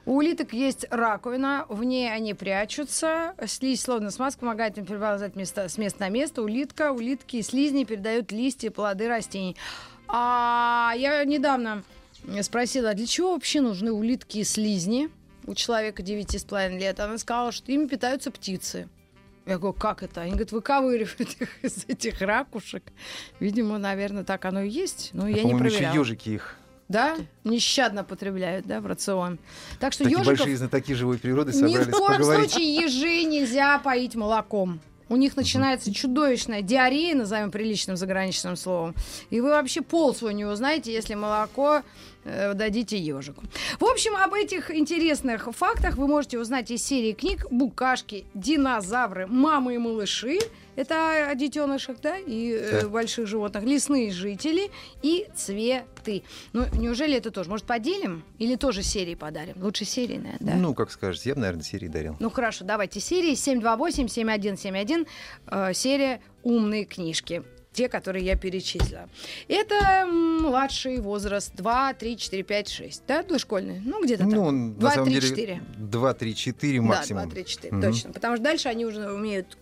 [0.04, 3.34] У улиток есть раковина, в ней они прячутся.
[3.46, 6.42] Слизь, словно смазка, помогает им переползать места, с места на место.
[6.42, 9.56] Улитка, улитки и слизни передают листья, плоды растений.
[10.06, 11.82] А я недавно
[12.42, 15.08] спросила, а для чего вообще нужны улитки и слизни
[15.50, 17.00] у человека 9,5 лет?
[17.00, 18.88] Она сказала, что ими питаются птицы.
[19.46, 20.20] Я говорю, как это?
[20.20, 22.84] Они говорят, выковыривают их из этих ракушек.
[23.40, 25.10] Видимо, наверное, так оно и есть.
[25.12, 25.94] Но А, я не по-моему, еще проверяла.
[26.04, 26.56] ежики их.
[26.88, 27.16] Да?
[27.44, 29.38] Нещадно потребляют, да, в рацион.
[29.78, 32.50] Так что Такие ежиков большие знатоки живой природы ни в собрались коем поговорить.
[32.52, 34.80] случае ежей нельзя поить молоком.
[35.08, 38.94] У них начинается чудовищная диарея, назовем приличным заграничным словом.
[39.30, 41.82] И вы вообще пол свой не узнаете, если молоко
[42.24, 43.42] э, дадите ежику.
[43.78, 49.74] В общем, об этих интересных фактах вы можете узнать из серии книг «Букашки», «Динозавры», «Мамы
[49.74, 50.38] и малыши».
[50.76, 52.88] Это о детенышах, да, и э, Да.
[52.88, 53.64] больших животных.
[53.64, 54.70] «Лесные жители»
[55.02, 56.22] и «Цветы».
[56.52, 57.50] Ну, неужели это тоже?
[57.50, 58.22] Может, поделим?
[58.38, 59.54] Или тоже серии подарим?
[59.62, 60.54] Лучше серии, наверное, да?
[60.54, 62.16] Ну, как скажете, я бы, наверное, серии дарил.
[62.20, 65.06] Ну хорошо, давайте серии 728-7171,
[65.48, 67.42] э, серия «Умные книжки».
[67.72, 69.08] Те, которые я перечислила.
[69.46, 73.02] Это младший возраст 2, 3, 4, 5, 6.
[73.06, 73.80] Да, дошкольный?
[73.84, 74.40] Ну, где-то Ну, там.
[74.40, 75.62] он, Два, на самом три, деле, четыре.
[75.78, 77.22] 2, 3, 4 максимум.
[77.22, 77.82] Да, 2, 3, 4, Мгм.
[77.82, 78.12] точно.
[78.12, 79.56] Потому что дальше они уже умеют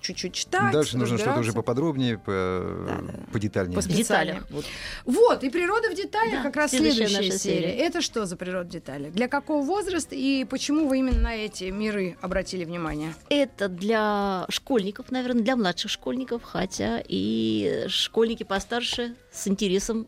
[0.00, 3.12] чуть-чуть читать, Дальше нужно что-то уже поподробнее, по, Да-да.
[3.32, 3.74] подетальнее.
[3.80, 4.44] По деталях.
[4.50, 4.64] Вот.
[5.04, 7.60] Вот, и природа в деталях Да, как раз следующая следующая, наша серия.
[7.70, 7.76] серия.
[7.86, 9.12] Это что за природа в деталях?
[9.12, 13.14] Для какого возраста и почему вы именно на эти миры обратили внимание?
[13.28, 20.06] Это для школьников, наверное, для младших школьников, хотя и школьники постарше с интересом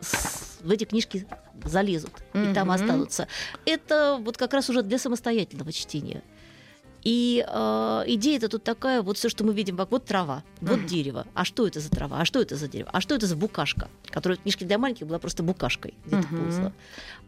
[0.00, 1.26] с- в эти книжки
[1.64, 3.28] залезут и там останутся.
[3.66, 6.22] Это вот как раз уже для самостоятельного чтения.
[7.04, 10.86] И э, идея-то тут такая, вот все, что мы видим, вот трава, вот Мгм.
[10.86, 11.26] дерево.
[11.34, 12.20] А что это за трава?
[12.20, 12.90] А что это за дерево?
[12.92, 13.88] А что это за букашка?
[14.10, 16.36] Которая в книжке для маленьких была просто букашкой где-то Мгм.
[16.44, 16.72] ползла.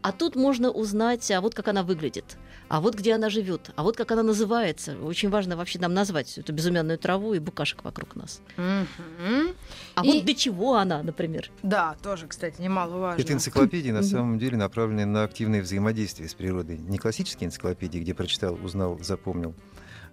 [0.01, 2.37] А тут можно узнать, а вот как она выглядит,
[2.69, 4.95] а вот где она живет, а вот как она называется.
[5.03, 8.41] Очень важно вообще нам назвать всю эту безымянную траву и букашек вокруг нас.
[8.57, 9.55] Мгм.
[9.95, 11.51] А И- вот для чего она, например?
[11.63, 13.21] Да, тоже, кстати, немаловажно.
[13.21, 16.77] Это энциклопедии на самом деле направлены на активное взаимодействие с природой.
[16.77, 19.53] Не классические энциклопедии, где прочитал, узнал, запомнил,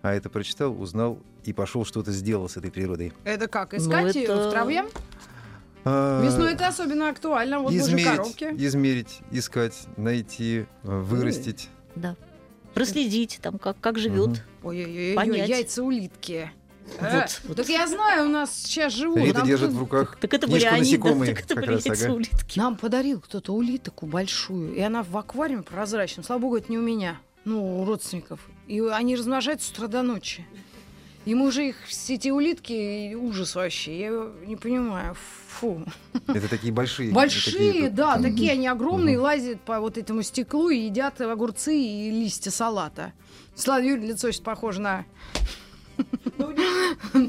[0.03, 3.13] а это прочитал, узнал и пошел что-то сделал с этой природой.
[3.25, 4.85] Это как, Ну, искать ее это- в траве?
[5.85, 7.59] А, Весной это особенно актуально.
[7.59, 8.45] Вот измерить, коробки.
[8.57, 11.69] измерить, искать, найти, э, вырастить.
[11.97, 12.15] Да.
[12.75, 14.45] Проследить, там, как, как живет.
[14.63, 16.51] Ой-ой-ой, яйца улитки.
[17.01, 17.57] Вот, Э, вот.
[17.57, 19.19] Так я знаю, у нас сейчас живут.
[19.19, 21.35] Рита Нам держит кто- в руках Так это были они, да, насекомые.
[21.35, 22.13] так это были раз, ага.
[22.13, 22.59] улитки.
[22.59, 26.25] Нам подарил кто-то улитку большую, и она в аквариуме прозрачном.
[26.25, 28.41] Слава богу, это не у меня, ну, родственников.
[28.67, 30.47] И они размножаются с утра до ночи.
[31.25, 35.15] И мы уже их, все эти улитки, ужас вообще, я не понимаю,
[35.49, 35.85] фу.
[36.27, 37.13] Это такие большие.
[37.15, 39.25] Большие, такие да, такие они огромные, Мгм.
[39.25, 43.13] лазят по вот этому стеклу и едят огурцы и листья салата.
[43.55, 45.05] Слава Юрьевна, лицо сейчас похоже на...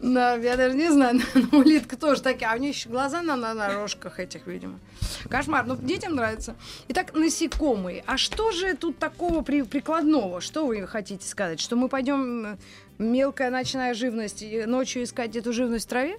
[0.00, 2.52] Да, я даже не знаю, но улитка тоже такая.
[2.52, 4.80] А у нее еще глаза на, на, на рожках этих, видимо.
[5.28, 5.64] Кошмар.
[5.66, 6.56] Но детям нравится.
[6.88, 8.04] Итак, насекомые.
[8.06, 10.40] А что же тут такого при- прикладного?
[10.40, 11.60] Что вы хотите сказать?
[11.60, 12.56] Что мы пойдем э,
[12.98, 16.18] мелкая ночная живность и ночью искать эту живность в траве?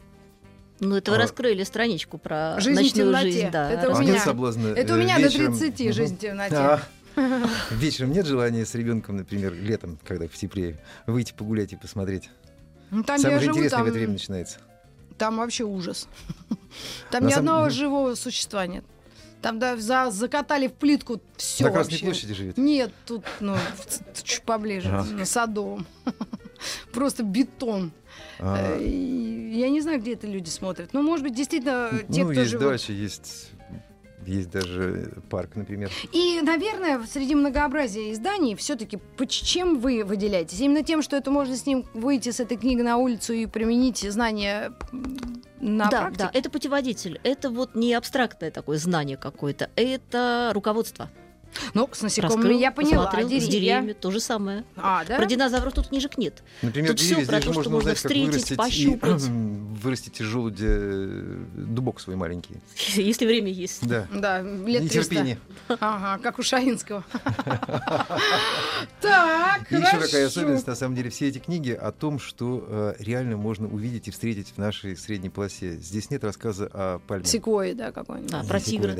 [0.79, 3.31] Ну, это вы А- раскрыли страничку про Жизнь в ночную темноте.
[3.31, 3.51] жизнь.
[3.51, 4.13] Да, Это у А меня.
[4.13, 5.93] нет соблазна, Это у э, меня вечером- до 30 Мгм.
[5.93, 6.55] жизнь в темноте.
[6.57, 6.81] А,
[7.69, 12.29] Вечером нет желания с ребенком, например, летом, когда в теплее, выйти погулять и посмотреть.
[12.89, 14.57] Ну, там, Самое где я живу, интересное там, в это время начинается.
[15.17, 16.07] там вообще ужас.
[17.11, 18.83] Там На ни самом- одного живого существа нет.
[19.43, 22.05] Там да, за, закатали в плитку все На Красной вообще.
[22.05, 22.57] площади живет.
[22.57, 23.55] Нет, тут, ну,
[24.23, 25.03] чуть поближе, Ага.
[25.11, 25.85] на Садовом.
[26.93, 27.91] Просто бетон.
[28.39, 28.81] А, Э,
[29.53, 30.93] Я не знаю, где это люди смотрят.
[30.93, 32.67] Ну, может быть, действительно, те, ну, кто есть живут.
[32.67, 33.51] дача, есть,
[34.27, 35.89] есть даже парк, например.
[36.11, 40.59] И, наверное, среди многообразия изданий все-таки чем вы выделяетесь?
[40.59, 43.99] Именно тем, что это можно с ним выйти с этой книгой на улицу и применить
[43.99, 44.71] знания
[45.59, 46.23] на да, практике?
[46.23, 47.19] да, это путеводитель.
[47.23, 51.09] Это вот не абстрактное такое знание какое-то, это руководство.
[51.73, 53.05] Ну, с насекомыми Раскрыл, я поняла.
[53.05, 53.45] посмотрел, Деревья.
[53.45, 54.63] с деревьями то же самое.
[54.75, 55.17] А, да?
[55.17, 56.43] Про динозавров тут книжек нет.
[56.61, 59.21] Например, Тут деревья, про здесь же то, что можно можно узнать, встретить, вырастить, и, пощупать.
[59.83, 62.55] вырастить из желудя э, дубок свой маленький.
[62.95, 63.87] Если время есть.
[63.87, 64.07] Да.
[64.13, 64.97] Да, лет 300.
[64.97, 65.39] Нетерпение.
[65.79, 67.03] Ага, как у Шаинского.
[69.01, 70.25] Так, И еще какая хорошо.
[70.27, 74.11] особенность, на самом деле, все эти книги о том, что э, реально можно увидеть и
[74.11, 75.75] встретить в нашей средней полосе.
[75.77, 77.25] Здесь нет рассказа о пальме.
[77.25, 78.31] Секвойи, да, какой-нибудь.
[78.31, 78.95] Да, про тигра.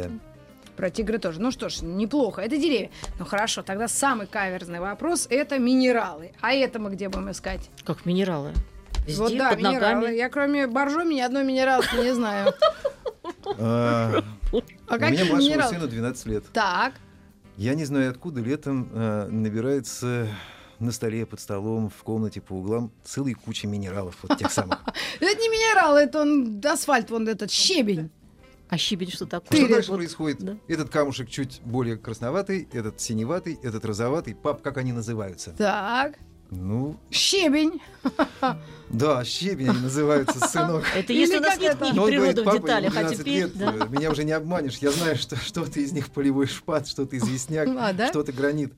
[0.76, 1.40] Про тигры тоже.
[1.42, 2.42] Ну что ж, неплохо.
[2.42, 2.90] Это деревья.
[3.20, 6.32] Ну хорошо, тогда самый каверзный вопрос– это минералы.
[6.42, 7.70] А это мы где будем искать?
[7.86, 8.54] Как минералы.
[9.06, 9.96] Везде, вот да, под минералы.
[9.96, 10.16] ногами.
[10.16, 12.54] Я кроме боржоми ни одной минералки не знаю.
[13.60, 14.24] А,
[14.88, 16.46] А У меня какие сыну 12 лет.
[16.54, 16.94] Так,
[17.58, 20.28] Я не знаю, откуда летом э, набирается
[20.80, 24.80] на столе, под столом, в комнате, по углам целые куча минералов, вот тех самых.
[25.20, 28.10] это не минералы, это он асфальт, вон этот щебень.
[28.70, 29.58] А щебень что такое?
[29.60, 30.40] Что Ты- дальше Вот, происходит?
[30.40, 30.58] да.
[30.68, 34.34] Этот камушек чуть более красноватый, этот синеватый, этот розоватый.
[34.36, 35.52] Пап, как они называются?
[35.52, 36.18] Так,
[36.50, 37.82] Ну, щебень.
[38.90, 40.84] да, щебень они называются, сынок.
[40.96, 43.46] Это если у нас нет книги природы в деталях, а 12 теперь...
[43.90, 44.78] меня уже не обманешь.
[44.78, 48.74] Я знаю, что что-то из них полевой шпат, что-то известняк, А, что-то гранит.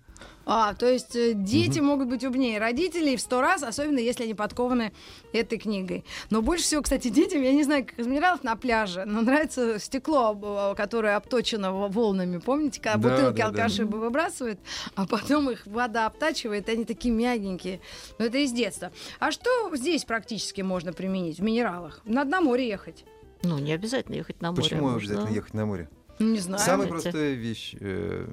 [0.47, 4.35] А, то есть э, дети могут быть умнее родителей в сто раз, особенно если они
[4.35, 4.93] подкованы
[5.33, 6.05] этой книгой.
[6.29, 9.79] Но больше всего, кстати, детям, я не знаю, как из минералов на пляже, но нравится
[9.79, 12.37] стекло, которое обточено во- волнами.
[12.37, 13.63] Помните, когда Да, бутылки да, да.
[13.63, 14.59] алкаши выбрасывают,
[14.93, 17.81] а потом их вода обтачивает, и они такие мягенькие.
[18.19, 18.91] Но это из детства.
[19.19, 22.01] А что здесь практически можно применить в минералах?
[22.05, 23.03] Надо на море ехать.
[23.41, 24.61] Ну, не обязательно ехать на море.
[24.61, 25.89] Почему можно- обязательно ехать на море?
[26.19, 26.63] Ну, Не знаю.
[26.63, 27.09] Самая знаете.
[27.09, 27.75] простая вещь.
[27.79, 28.27] э,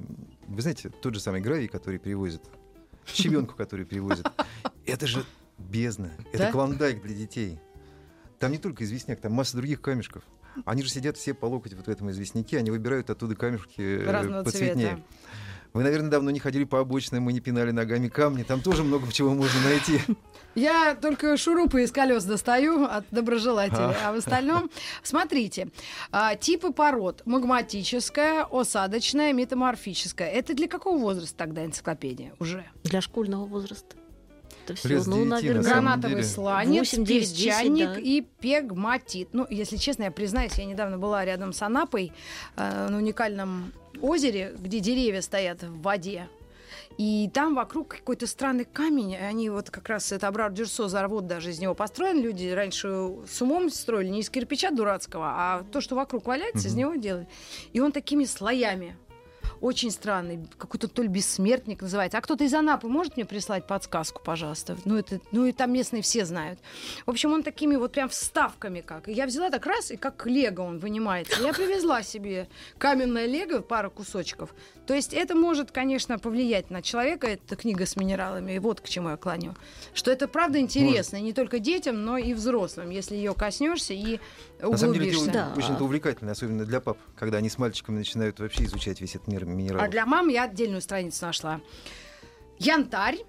[0.47, 2.43] Вы знаете, тот же самый гравий, который перевозят,
[3.05, 4.31] щебенку, который перевозят,
[4.85, 5.25] это же
[5.57, 6.11] бездна.
[6.31, 6.51] Это Да?
[6.51, 7.59] клондайк для детей.
[8.39, 10.23] Там не только известняк, там масса других камешков.
[10.65, 14.09] Они же сидят все по локоть вот в этом известняке, они выбирают оттуда камешки э,
[14.11, 14.87] Разного поцветнее.
[14.89, 15.03] цвета.
[15.73, 18.43] Вы, наверное, давно не ходили по обочинам и не пинали ногами камни.
[18.43, 19.99] Там тоже много чего можно найти.
[20.53, 24.69] Я только шурупы из колес достаю от доброжелателей, а в остальном,
[25.03, 25.69] смотрите,
[26.11, 30.29] а, типы пород: магматическая, осадочная, метаморфическая.
[30.29, 32.65] Это для какого возраста тогда энциклопедия уже?
[32.83, 33.95] Для школьного возраста.
[34.65, 36.27] Это все, ну, наверное, Гранатовый деле.
[36.27, 37.99] сланец, 8, 9, 10, песчаник да.
[37.99, 39.29] и пегматит.
[39.33, 42.13] Ну, если честно, я признаюсь, я недавно была рядом с Анапой
[42.55, 46.27] э, на уникальном озере, где деревья стоят в воде.
[46.97, 49.11] И там вокруг какой-то странный камень.
[49.13, 52.21] и Они вот как раз это Абрар Дюрсо завод даже из него построен.
[52.21, 52.87] Люди раньше
[53.27, 56.79] с умом строили не из кирпича дурацкого, а то, что вокруг валяется, из Мгм.
[56.79, 57.27] него делали.
[57.71, 58.95] И он такими слоями.
[59.63, 62.17] Очень странный, какой-то то ли бессмертник называется.
[62.17, 64.75] А кто-то из Анапы может мне прислать подсказку, пожалуйста?
[64.83, 66.59] Ну, это, ну и там местные все знают.
[67.05, 69.07] В общем, он такими вот прям вставками как.
[69.07, 71.41] Я взяла так раз, и как лего он вынимается.
[71.41, 74.53] Я привезла себе каменное лего, пару кусочков.
[74.85, 78.53] То есть это может, конечно, повлиять на человека, эта книга с минералами.
[78.53, 79.55] И вот к чему я клоню.
[79.93, 84.19] Что это правда интересно, и не только детям, но и взрослым, если ее коснешься и
[84.61, 85.29] На самом деле, углубишься.
[85.29, 85.53] это Да.
[85.57, 89.27] очень это увлекательно, особенно для пап, когда они с мальчиками начинают вообще изучать весь этот
[89.27, 89.85] мир минералов.
[89.85, 91.61] А для мам я отдельную страницу нашла.
[92.59, 93.19] Янтарь,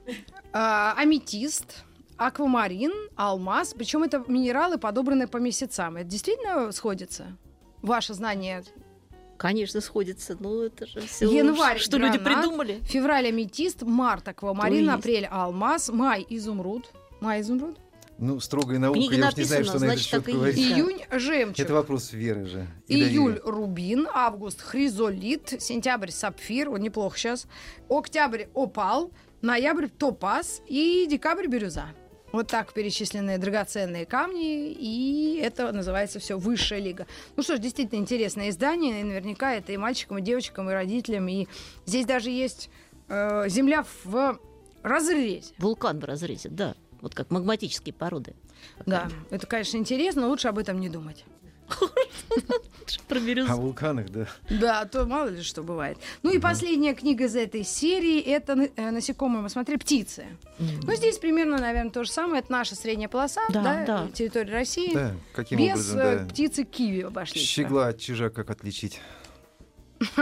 [0.53, 1.85] а, аметист,
[2.17, 3.75] аквамарин, алмаз.
[3.75, 5.97] Причем это минералы, подобранные по месяцам.
[5.97, 7.37] Это действительно сходится?
[7.83, 8.65] Ваше знание.
[9.37, 10.37] Конечно, сходится.
[10.39, 12.81] Ну, это же все, Январь что люди гранат, придумали.
[12.85, 16.91] Февраль аметист, март аквамарин, апрель алмаз, май изумруд.
[17.21, 17.79] Май изумруд.
[18.17, 20.57] Ну, строгая наука, Книга я уж не знаю, что на этот значит, счет говорить.
[20.57, 21.59] Июнь жемчуг.
[21.59, 22.67] Это вопрос веры же.
[22.87, 27.47] Июль рубин, август хризолит, сентябрь сапфир, вот неплохо сейчас,
[27.89, 29.11] октябрь опал,
[29.43, 31.89] ноябрь топаз и декабрь бирюза.
[32.35, 37.07] Вот так перечислены драгоценные камни, и это называется все высшая лига.
[37.37, 41.29] Ну что ж, действительно интересное издание, и наверняка это и мальчикам, и девочкам, и родителям.
[41.29, 41.47] И
[41.87, 42.71] здесь даже есть
[43.07, 44.41] э, земля в
[44.83, 45.55] разрезе.
[45.59, 46.75] Вулкан в разрезе, да.
[47.03, 48.35] Вот как магматические породы.
[48.85, 51.25] Да, это, конечно, интересно, но лучше об этом не думать.
[53.09, 53.53] Про бирюзу.
[53.53, 54.27] О вулканах, да.
[54.51, 55.99] Да, а то мало ли что бывает.
[56.23, 60.27] Ну и последняя книга из этой серии это э, насекомые, мы смотрели, птицы.
[60.59, 62.41] Ну здесь примерно, наверное, то же самое.
[62.41, 64.93] Это наша средняя полоса, Да, территория России.
[64.95, 66.27] Да, каким Без образом, э, да.
[66.27, 67.41] птицы киви обошли.
[67.41, 69.01] Щегла от чижа как отличить?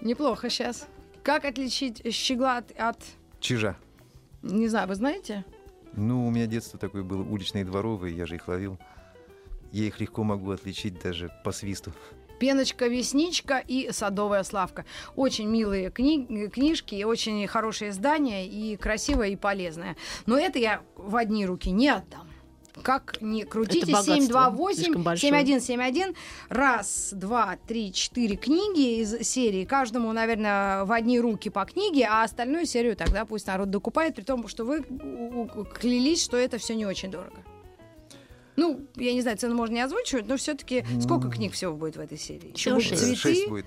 [0.00, 0.86] Неплохо сейчас.
[1.22, 3.04] Как отличить щегла от-
[3.40, 3.76] Чижа.
[4.42, 5.44] Не знаю, вы знаете?
[5.94, 8.78] Ну, у меня детство такое было, уличные дворовые, я же их ловил.
[9.76, 11.92] Я их легко могу отличить даже по свисту.
[12.40, 14.86] Пеночка, Весничка и Садовая Славка.
[15.16, 19.96] Очень милые кни- книжки, очень хорошее издание, и красивое, и полезное.
[20.24, 22.26] Но это я в одни руки не отдам.
[22.82, 25.30] Как не крутите, Это богатство 728 слишком большое.
[25.30, 26.14] 7171
[26.48, 29.66] раз, два, три, четыре книги из серии.
[29.66, 34.22] Каждому, наверное, в одни руки по книге, а остальную серию тогда пусть народ докупает, при
[34.22, 34.82] том, что вы
[35.74, 37.42] клялись, что это все не очень дорого.
[38.56, 42.00] Ну, я не знаю, цену можно не озвучивать, но все-таки сколько книг всего будет в
[42.00, 42.52] этой серии?
[42.52, 43.16] Еще шесть.
[43.18, 43.66] Шесть будет.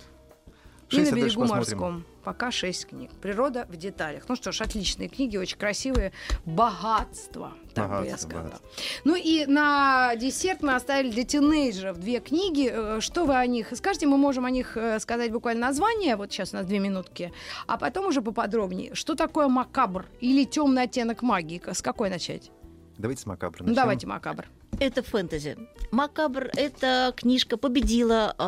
[0.89, 1.57] и Шесть, на а дальше берегу посмотрим.
[1.79, 2.05] морском.
[2.23, 3.11] Пока шесть книг.
[3.21, 4.23] Природа в деталях.
[4.27, 6.11] Ну что ж, отличные книги, очень красивые.
[6.45, 8.43] Богатство, так бы я Богатство, сказала.
[8.45, 8.69] богатство.
[9.05, 12.69] Ну и на десерт мы оставили для тинейджеров две книги.
[12.71, 14.07] Э, Что вы о них скажете?
[14.07, 16.15] Мы можем о них э, сказать буквально название.
[16.15, 17.31] Вот сейчас у нас две минутки.
[17.67, 18.93] А потом уже поподробнее.
[18.95, 21.61] Что такое макабр или темный оттенок магии?
[21.71, 22.51] С какой начать?
[22.97, 23.75] Давайте с макабра Ну начнем.
[23.81, 24.45] давайте макабр.
[24.79, 25.57] Это фэнтези.
[25.91, 28.43] Макабр— это книжка победила э,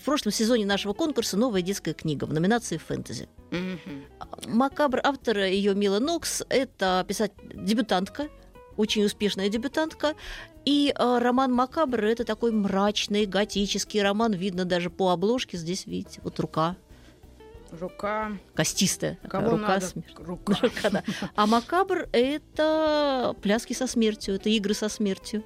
[0.00, 3.28] в прошлом сезоне нашего конкурса «Новая детская книга» в номинации «Фэнтези».
[4.46, 8.28] Макабр, автор ее Мила Нокс, это писать дебютантка,
[8.76, 10.14] очень успешная дебютантка.
[10.64, 14.32] И э, роман Макабр это такой мрачный, готический роман.
[14.32, 15.56] Видно даже по обложке.
[15.56, 16.76] Здесь, видите, вот рука
[17.80, 18.32] Рука.
[18.54, 19.18] костистая.
[19.28, 19.86] Кого рука надо?
[19.86, 20.14] смерти.
[20.18, 20.58] Рука.
[20.62, 21.02] Рука, да.
[21.34, 25.44] А макабр это пляски со смертью, это игры со смертью.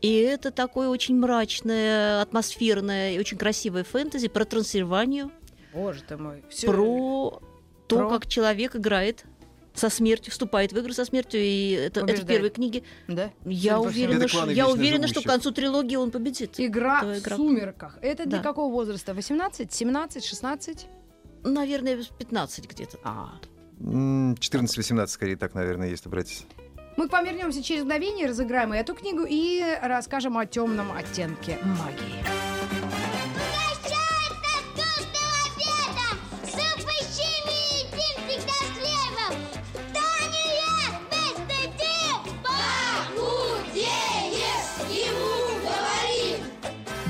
[0.00, 5.30] И это такое очень мрачное, атмосферное и очень красивое фэнтези про Трансильванию,
[5.74, 6.42] Боже ты мой.
[6.48, 6.68] Всё.
[6.68, 7.42] про
[7.86, 9.24] то, Про- как человек играет
[9.74, 12.82] со смертью, вступает в игры со смертью, и это, это в первой книге.
[13.08, 13.30] Да?
[13.44, 16.54] Я уверена, что, я уверена, что к концу трилогии он победит.
[16.58, 17.36] Игра в игрока.
[17.36, 17.98] сумерках.
[18.00, 18.42] Это для Да.
[18.44, 19.12] какого возраста?
[19.14, 20.86] 18, 17, 16?
[21.44, 22.98] Наверное, 15 где-то.
[23.04, 23.40] А.
[23.80, 26.46] М, 14-18, скорее так, наверное, если брать.
[26.96, 32.24] Мы к вам вернемся через мгновение, разыграем эту книгу и расскажем о темном оттенке магии.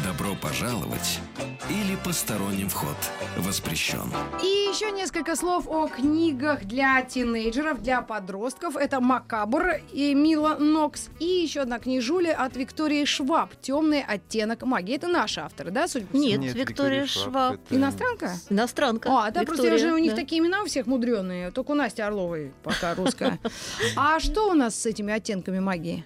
[0.05, 1.21] Добро пожаловать
[1.71, 2.97] или посторонним вход
[3.37, 4.13] воспрещен.
[4.43, 8.77] И еще несколько слов о книгах для тинейджеров, для подростков.
[8.77, 11.09] Это «Макабр» и Мила Нокс.
[11.21, 14.97] И еще одна книжуля от Виктории Шваб «Темный оттенок магии».
[14.97, 16.43] Это наши авторы, да, судя по всему?
[16.43, 17.55] Нет, Виктория Шваб.
[17.55, 18.33] это- Иностранка?
[18.49, 19.09] Иностранка.
[19.11, 20.17] А, да, просто я Виктория, же у них да.
[20.17, 21.51] такие имена у всех мудреные.
[21.53, 23.39] Только у Насти Орловой пока русская.
[23.97, 26.05] А что у нас с этими оттенками магии?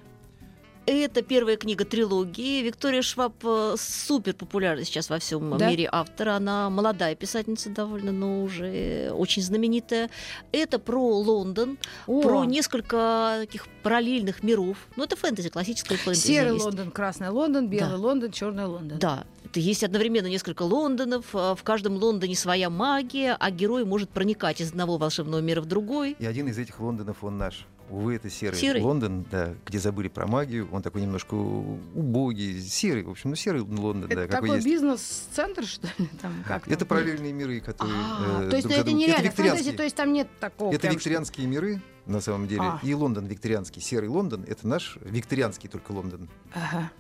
[0.87, 2.61] Это первая книга трилогии.
[2.63, 5.71] Виктория Шваб э, супер популярна сейчас во всем Да?
[5.71, 6.35] мире автора.
[6.37, 10.11] Она молодая писательница довольно, но уже очень знаменитая.
[10.53, 14.77] Это про Лондон, О, про несколько таких параллельных миров.
[14.97, 16.27] Ну, это фэнтези, классическое фэнтези.
[16.27, 16.65] серый есть.
[16.67, 17.97] Лондон, красный Лондон, белый Да.
[17.97, 18.99] Лондон, черный Лондон.
[18.99, 21.25] Да, это есть одновременно несколько Лондонов.
[21.33, 25.67] а В каждом Лондоне своя магия, а герой может проникать из одного волшебного мира в
[25.67, 26.15] другой.
[26.19, 27.67] И один из этих Лондонов, он наш.
[27.91, 28.83] Увы, это серый, Серый.
[28.83, 30.69] Лондон, да, где забыли про магию.
[30.73, 35.65] Он такой немножко убогий, серый, в общем, ну серый Лондон, Это да, какой такой бизнес-центр,
[35.67, 36.09] что ли?
[36.21, 39.77] Там, как Это параллельные миры, которые А, э, то есть друг это нереально фэнтези, викторианские.
[39.77, 42.63] то есть там нет такого Это прям, что- викторианские миры, на самом деле.
[42.63, 42.81] А.
[42.83, 43.81] И Лондон викторианский.
[43.83, 46.29] Серый Лондон— это наш викторианский только Лондон.
[46.53, 46.91] Ага.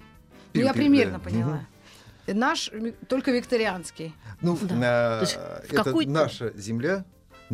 [0.52, 1.24] Ну, я примерно да.
[1.24, 1.66] поняла.
[2.26, 2.70] Наш
[3.08, 4.14] только викторианский.
[4.40, 4.74] Ну, Да.
[4.74, 7.04] на- есть это какой-то- наша земля,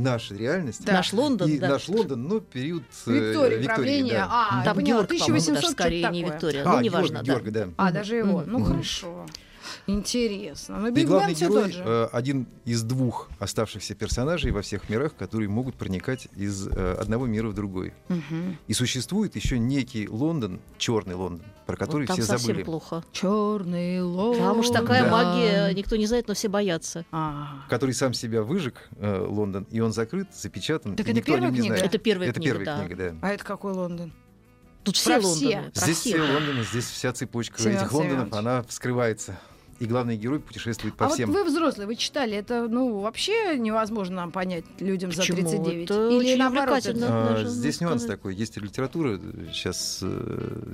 [0.00, 0.84] наша реальность.
[0.84, 0.94] Да.
[0.94, 1.68] Наш Лондон, И да.
[1.68, 4.14] наш Лондон, но период э, Виктория, Виктории, правление.
[4.14, 4.28] да.
[4.30, 6.24] А, Там Георг, по-моему, 1800 даже скорее, не.
[6.24, 6.62] Виктория.
[6.66, 7.50] А, ну, неважно, Георг, да.
[7.50, 7.68] Георга, да.
[7.76, 8.40] А, даже его.
[8.40, 8.50] Мгм.
[8.52, 8.72] Ну, Мгм.
[8.72, 9.26] хорошо.
[9.86, 10.78] Интересно.
[10.80, 11.82] Ну, И Биг главный Бен все герой тот же.
[11.84, 17.26] э, один из двух оставшихся персонажей во всех мирах, которые могут проникать из э, одного
[17.26, 17.92] мира в другой.
[18.08, 18.58] Мгм.
[18.66, 22.62] И существует еще некий Лондон, черный Лондон, про который Вот там все совсем забыли.
[22.64, 23.04] плохо.
[23.12, 24.42] Черный Лондон.
[24.42, 25.10] Там уж такая Да.
[25.10, 27.04] магия, никто не знает, но все боятся.
[27.10, 27.64] А.
[27.68, 30.96] Который сам себя выжег, э, Лондон, и он закрыт, запечатан.
[30.96, 31.76] Так и это никто о нем первая не книга?
[31.76, 31.94] знает.
[31.94, 32.84] Это первая Это книга, первая да.
[32.86, 33.18] книга, да.
[33.28, 34.12] А это какой Лондон?
[34.82, 35.28] Тут все Про все.
[35.56, 35.70] Лондоны.
[35.72, 36.22] про Здесь всех.
[36.24, 39.38] все Лондоны, здесь вся цепочка Семен этих Лондонов, она вскрывается.
[39.80, 41.30] И главный герой путешествует по а всем.
[41.32, 45.38] вот вы взрослые, вы читали, это ну вообще невозможно нам понять людям за Почему?
[45.38, 45.84] 39.
[45.90, 47.06] Это Или очень наоборот, это-
[47.40, 48.18] А, здесь можно нюанс сказать.
[48.20, 48.34] такой.
[48.34, 49.18] Есть литература,
[49.52, 50.04] сейчас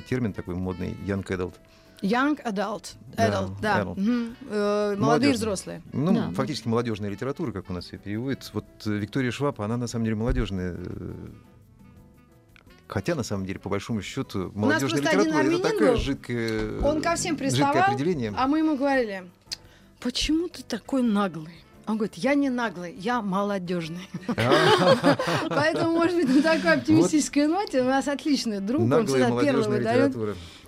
[0.09, 1.55] термин такой модный, young adult.
[2.03, 2.95] Young adult.
[3.17, 3.81] Да, Adult, да.
[3.81, 3.99] adult.
[4.01, 4.37] Мгм.
[4.51, 5.83] Э, молодые взрослые.
[5.95, 6.31] Ну, Да.
[6.35, 8.51] фактически молодежная литература, как у нас ее переводят.
[8.53, 10.77] Вот э, Виктория Шваб, она на самом деле молодежная.
[12.89, 15.97] Хотя, на самом деле, по большому счету, молодежная литература это такая был.
[15.99, 18.33] жидкая, Он ко всем приставал, определение.
[18.37, 19.25] а мы ему говорили,
[20.01, 21.53] почему ты такой наглый?
[21.89, 24.09] Он говорит, я не наглый, я молодежный.
[25.49, 30.17] Поэтому, может быть, на такой оптимистической ноте у нас отличный друг, он всегда первый выдает.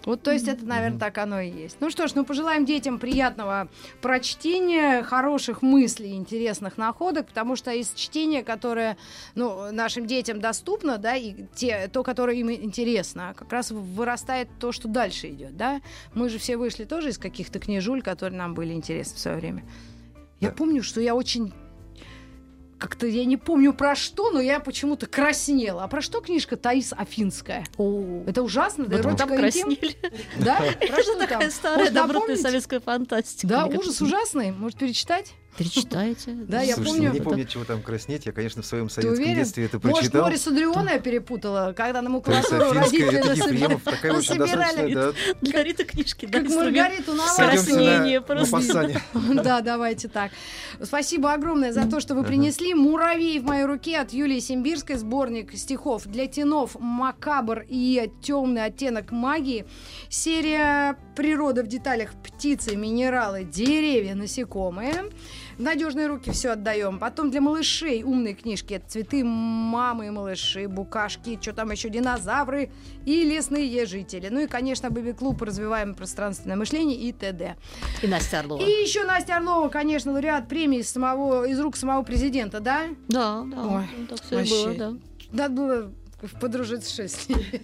[0.09, 1.77] Вот, то есть это, наверное, так оно и есть.
[1.81, 3.69] Ну что ж, ну пожелаем детям приятного
[4.01, 8.97] прочтения, хороших мыслей, интересных находок, потому что из чтения, которое
[9.35, 14.73] ну, нашим детям доступно, да, и те, то, которое им интересно, как раз вырастает то,
[14.73, 15.83] что дальше идет, да.
[16.15, 19.63] Мы же все вышли тоже из каких-то книжуль, которые нам были интересны в свое время.
[20.41, 20.55] Я Да.
[20.55, 21.53] помню, что я очень
[22.79, 25.85] как-то я не помню про что, но я почему-то краснела.
[25.85, 27.67] А про что книжка Таис Афинская?
[27.77, 29.97] О, Это ужасно, да, вот там краснели.
[30.39, 30.57] Да?
[30.89, 33.49] Про такая старая добротная советская фантастика.
[33.49, 34.53] Да, ужас ужасный.
[34.53, 35.35] Может, перечитать?
[35.57, 36.33] Перечитайте.
[36.33, 37.11] Да, я помню.
[37.11, 38.27] не Это- помню, чего там краснеть.
[38.27, 40.23] Я, конечно, в своем советском детстве это Может, прочитал.
[40.23, 45.15] Морис Адриона я перепутала, когда на макулатуру родители насобирали.
[45.41, 46.49] Для Риты книжки, да, Как.
[46.51, 48.59] Маргариту Краснение просто.
[49.15, 50.31] Да, давайте так.
[50.83, 52.75] Спасибо огромное за то, что вы принесли.
[52.75, 54.97] «Муравей в моей руке» от Юлии Симбирской.
[54.97, 59.67] Сборник стихов для тенов «Макабр» и «Темный оттенок магии».
[60.09, 62.11] Серия «Природа в деталях.
[62.23, 65.05] Птицы, минералы, деревья, насекомые».
[65.59, 67.01] В надежные руки все отдаем.
[67.01, 68.75] Потом для малышей умные книжки.
[68.75, 72.71] Это цветы мамы и малыши, букашки, что там еще, динозавры
[73.05, 74.29] и лесные жители.
[74.29, 77.57] Ну и, конечно, Бэби-клуб «Развиваем пространственное мышление» и т.д.
[78.03, 78.63] И Настя Орлова.
[78.63, 82.85] И еще Настя Орлова, конечно, лауреат премии из, самого, из рук самого президента, да?
[83.09, 83.67] Да, да.
[83.67, 84.65] Ой, ну, так все вообще.
[84.65, 84.93] было, да.
[85.33, 85.93] Надо было
[86.41, 87.63] подружиться с ней.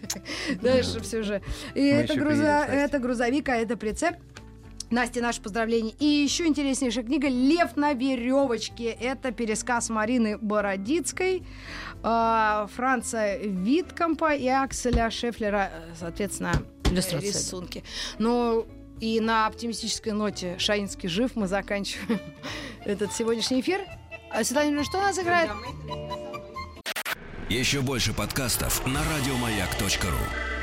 [0.61, 1.43] Дальше все же.
[1.75, 4.17] И это грузовик, а это прицеп.
[4.91, 5.95] Настя, наше поздравление.
[5.99, 8.91] И еще интереснейшая книга «Лев на веревочке».
[8.91, 11.43] Это пересказ Марины Бородицкой,
[12.03, 16.53] э, Франца Виткомпа и Акселя Шефлера, э, соответственно,
[16.85, 17.39] Иллюстрация, да.
[17.39, 17.85] рисунки.
[18.19, 18.67] Ну,
[19.01, 22.21] и на оптимистической ноте «Шаинский жив» мы заканчиваем
[22.85, 23.81] этот сегодняшний эфир.
[24.31, 25.51] А, Светлана что у нас играет?
[27.49, 30.54] Еще больше подкастов на радиомаяк.ру.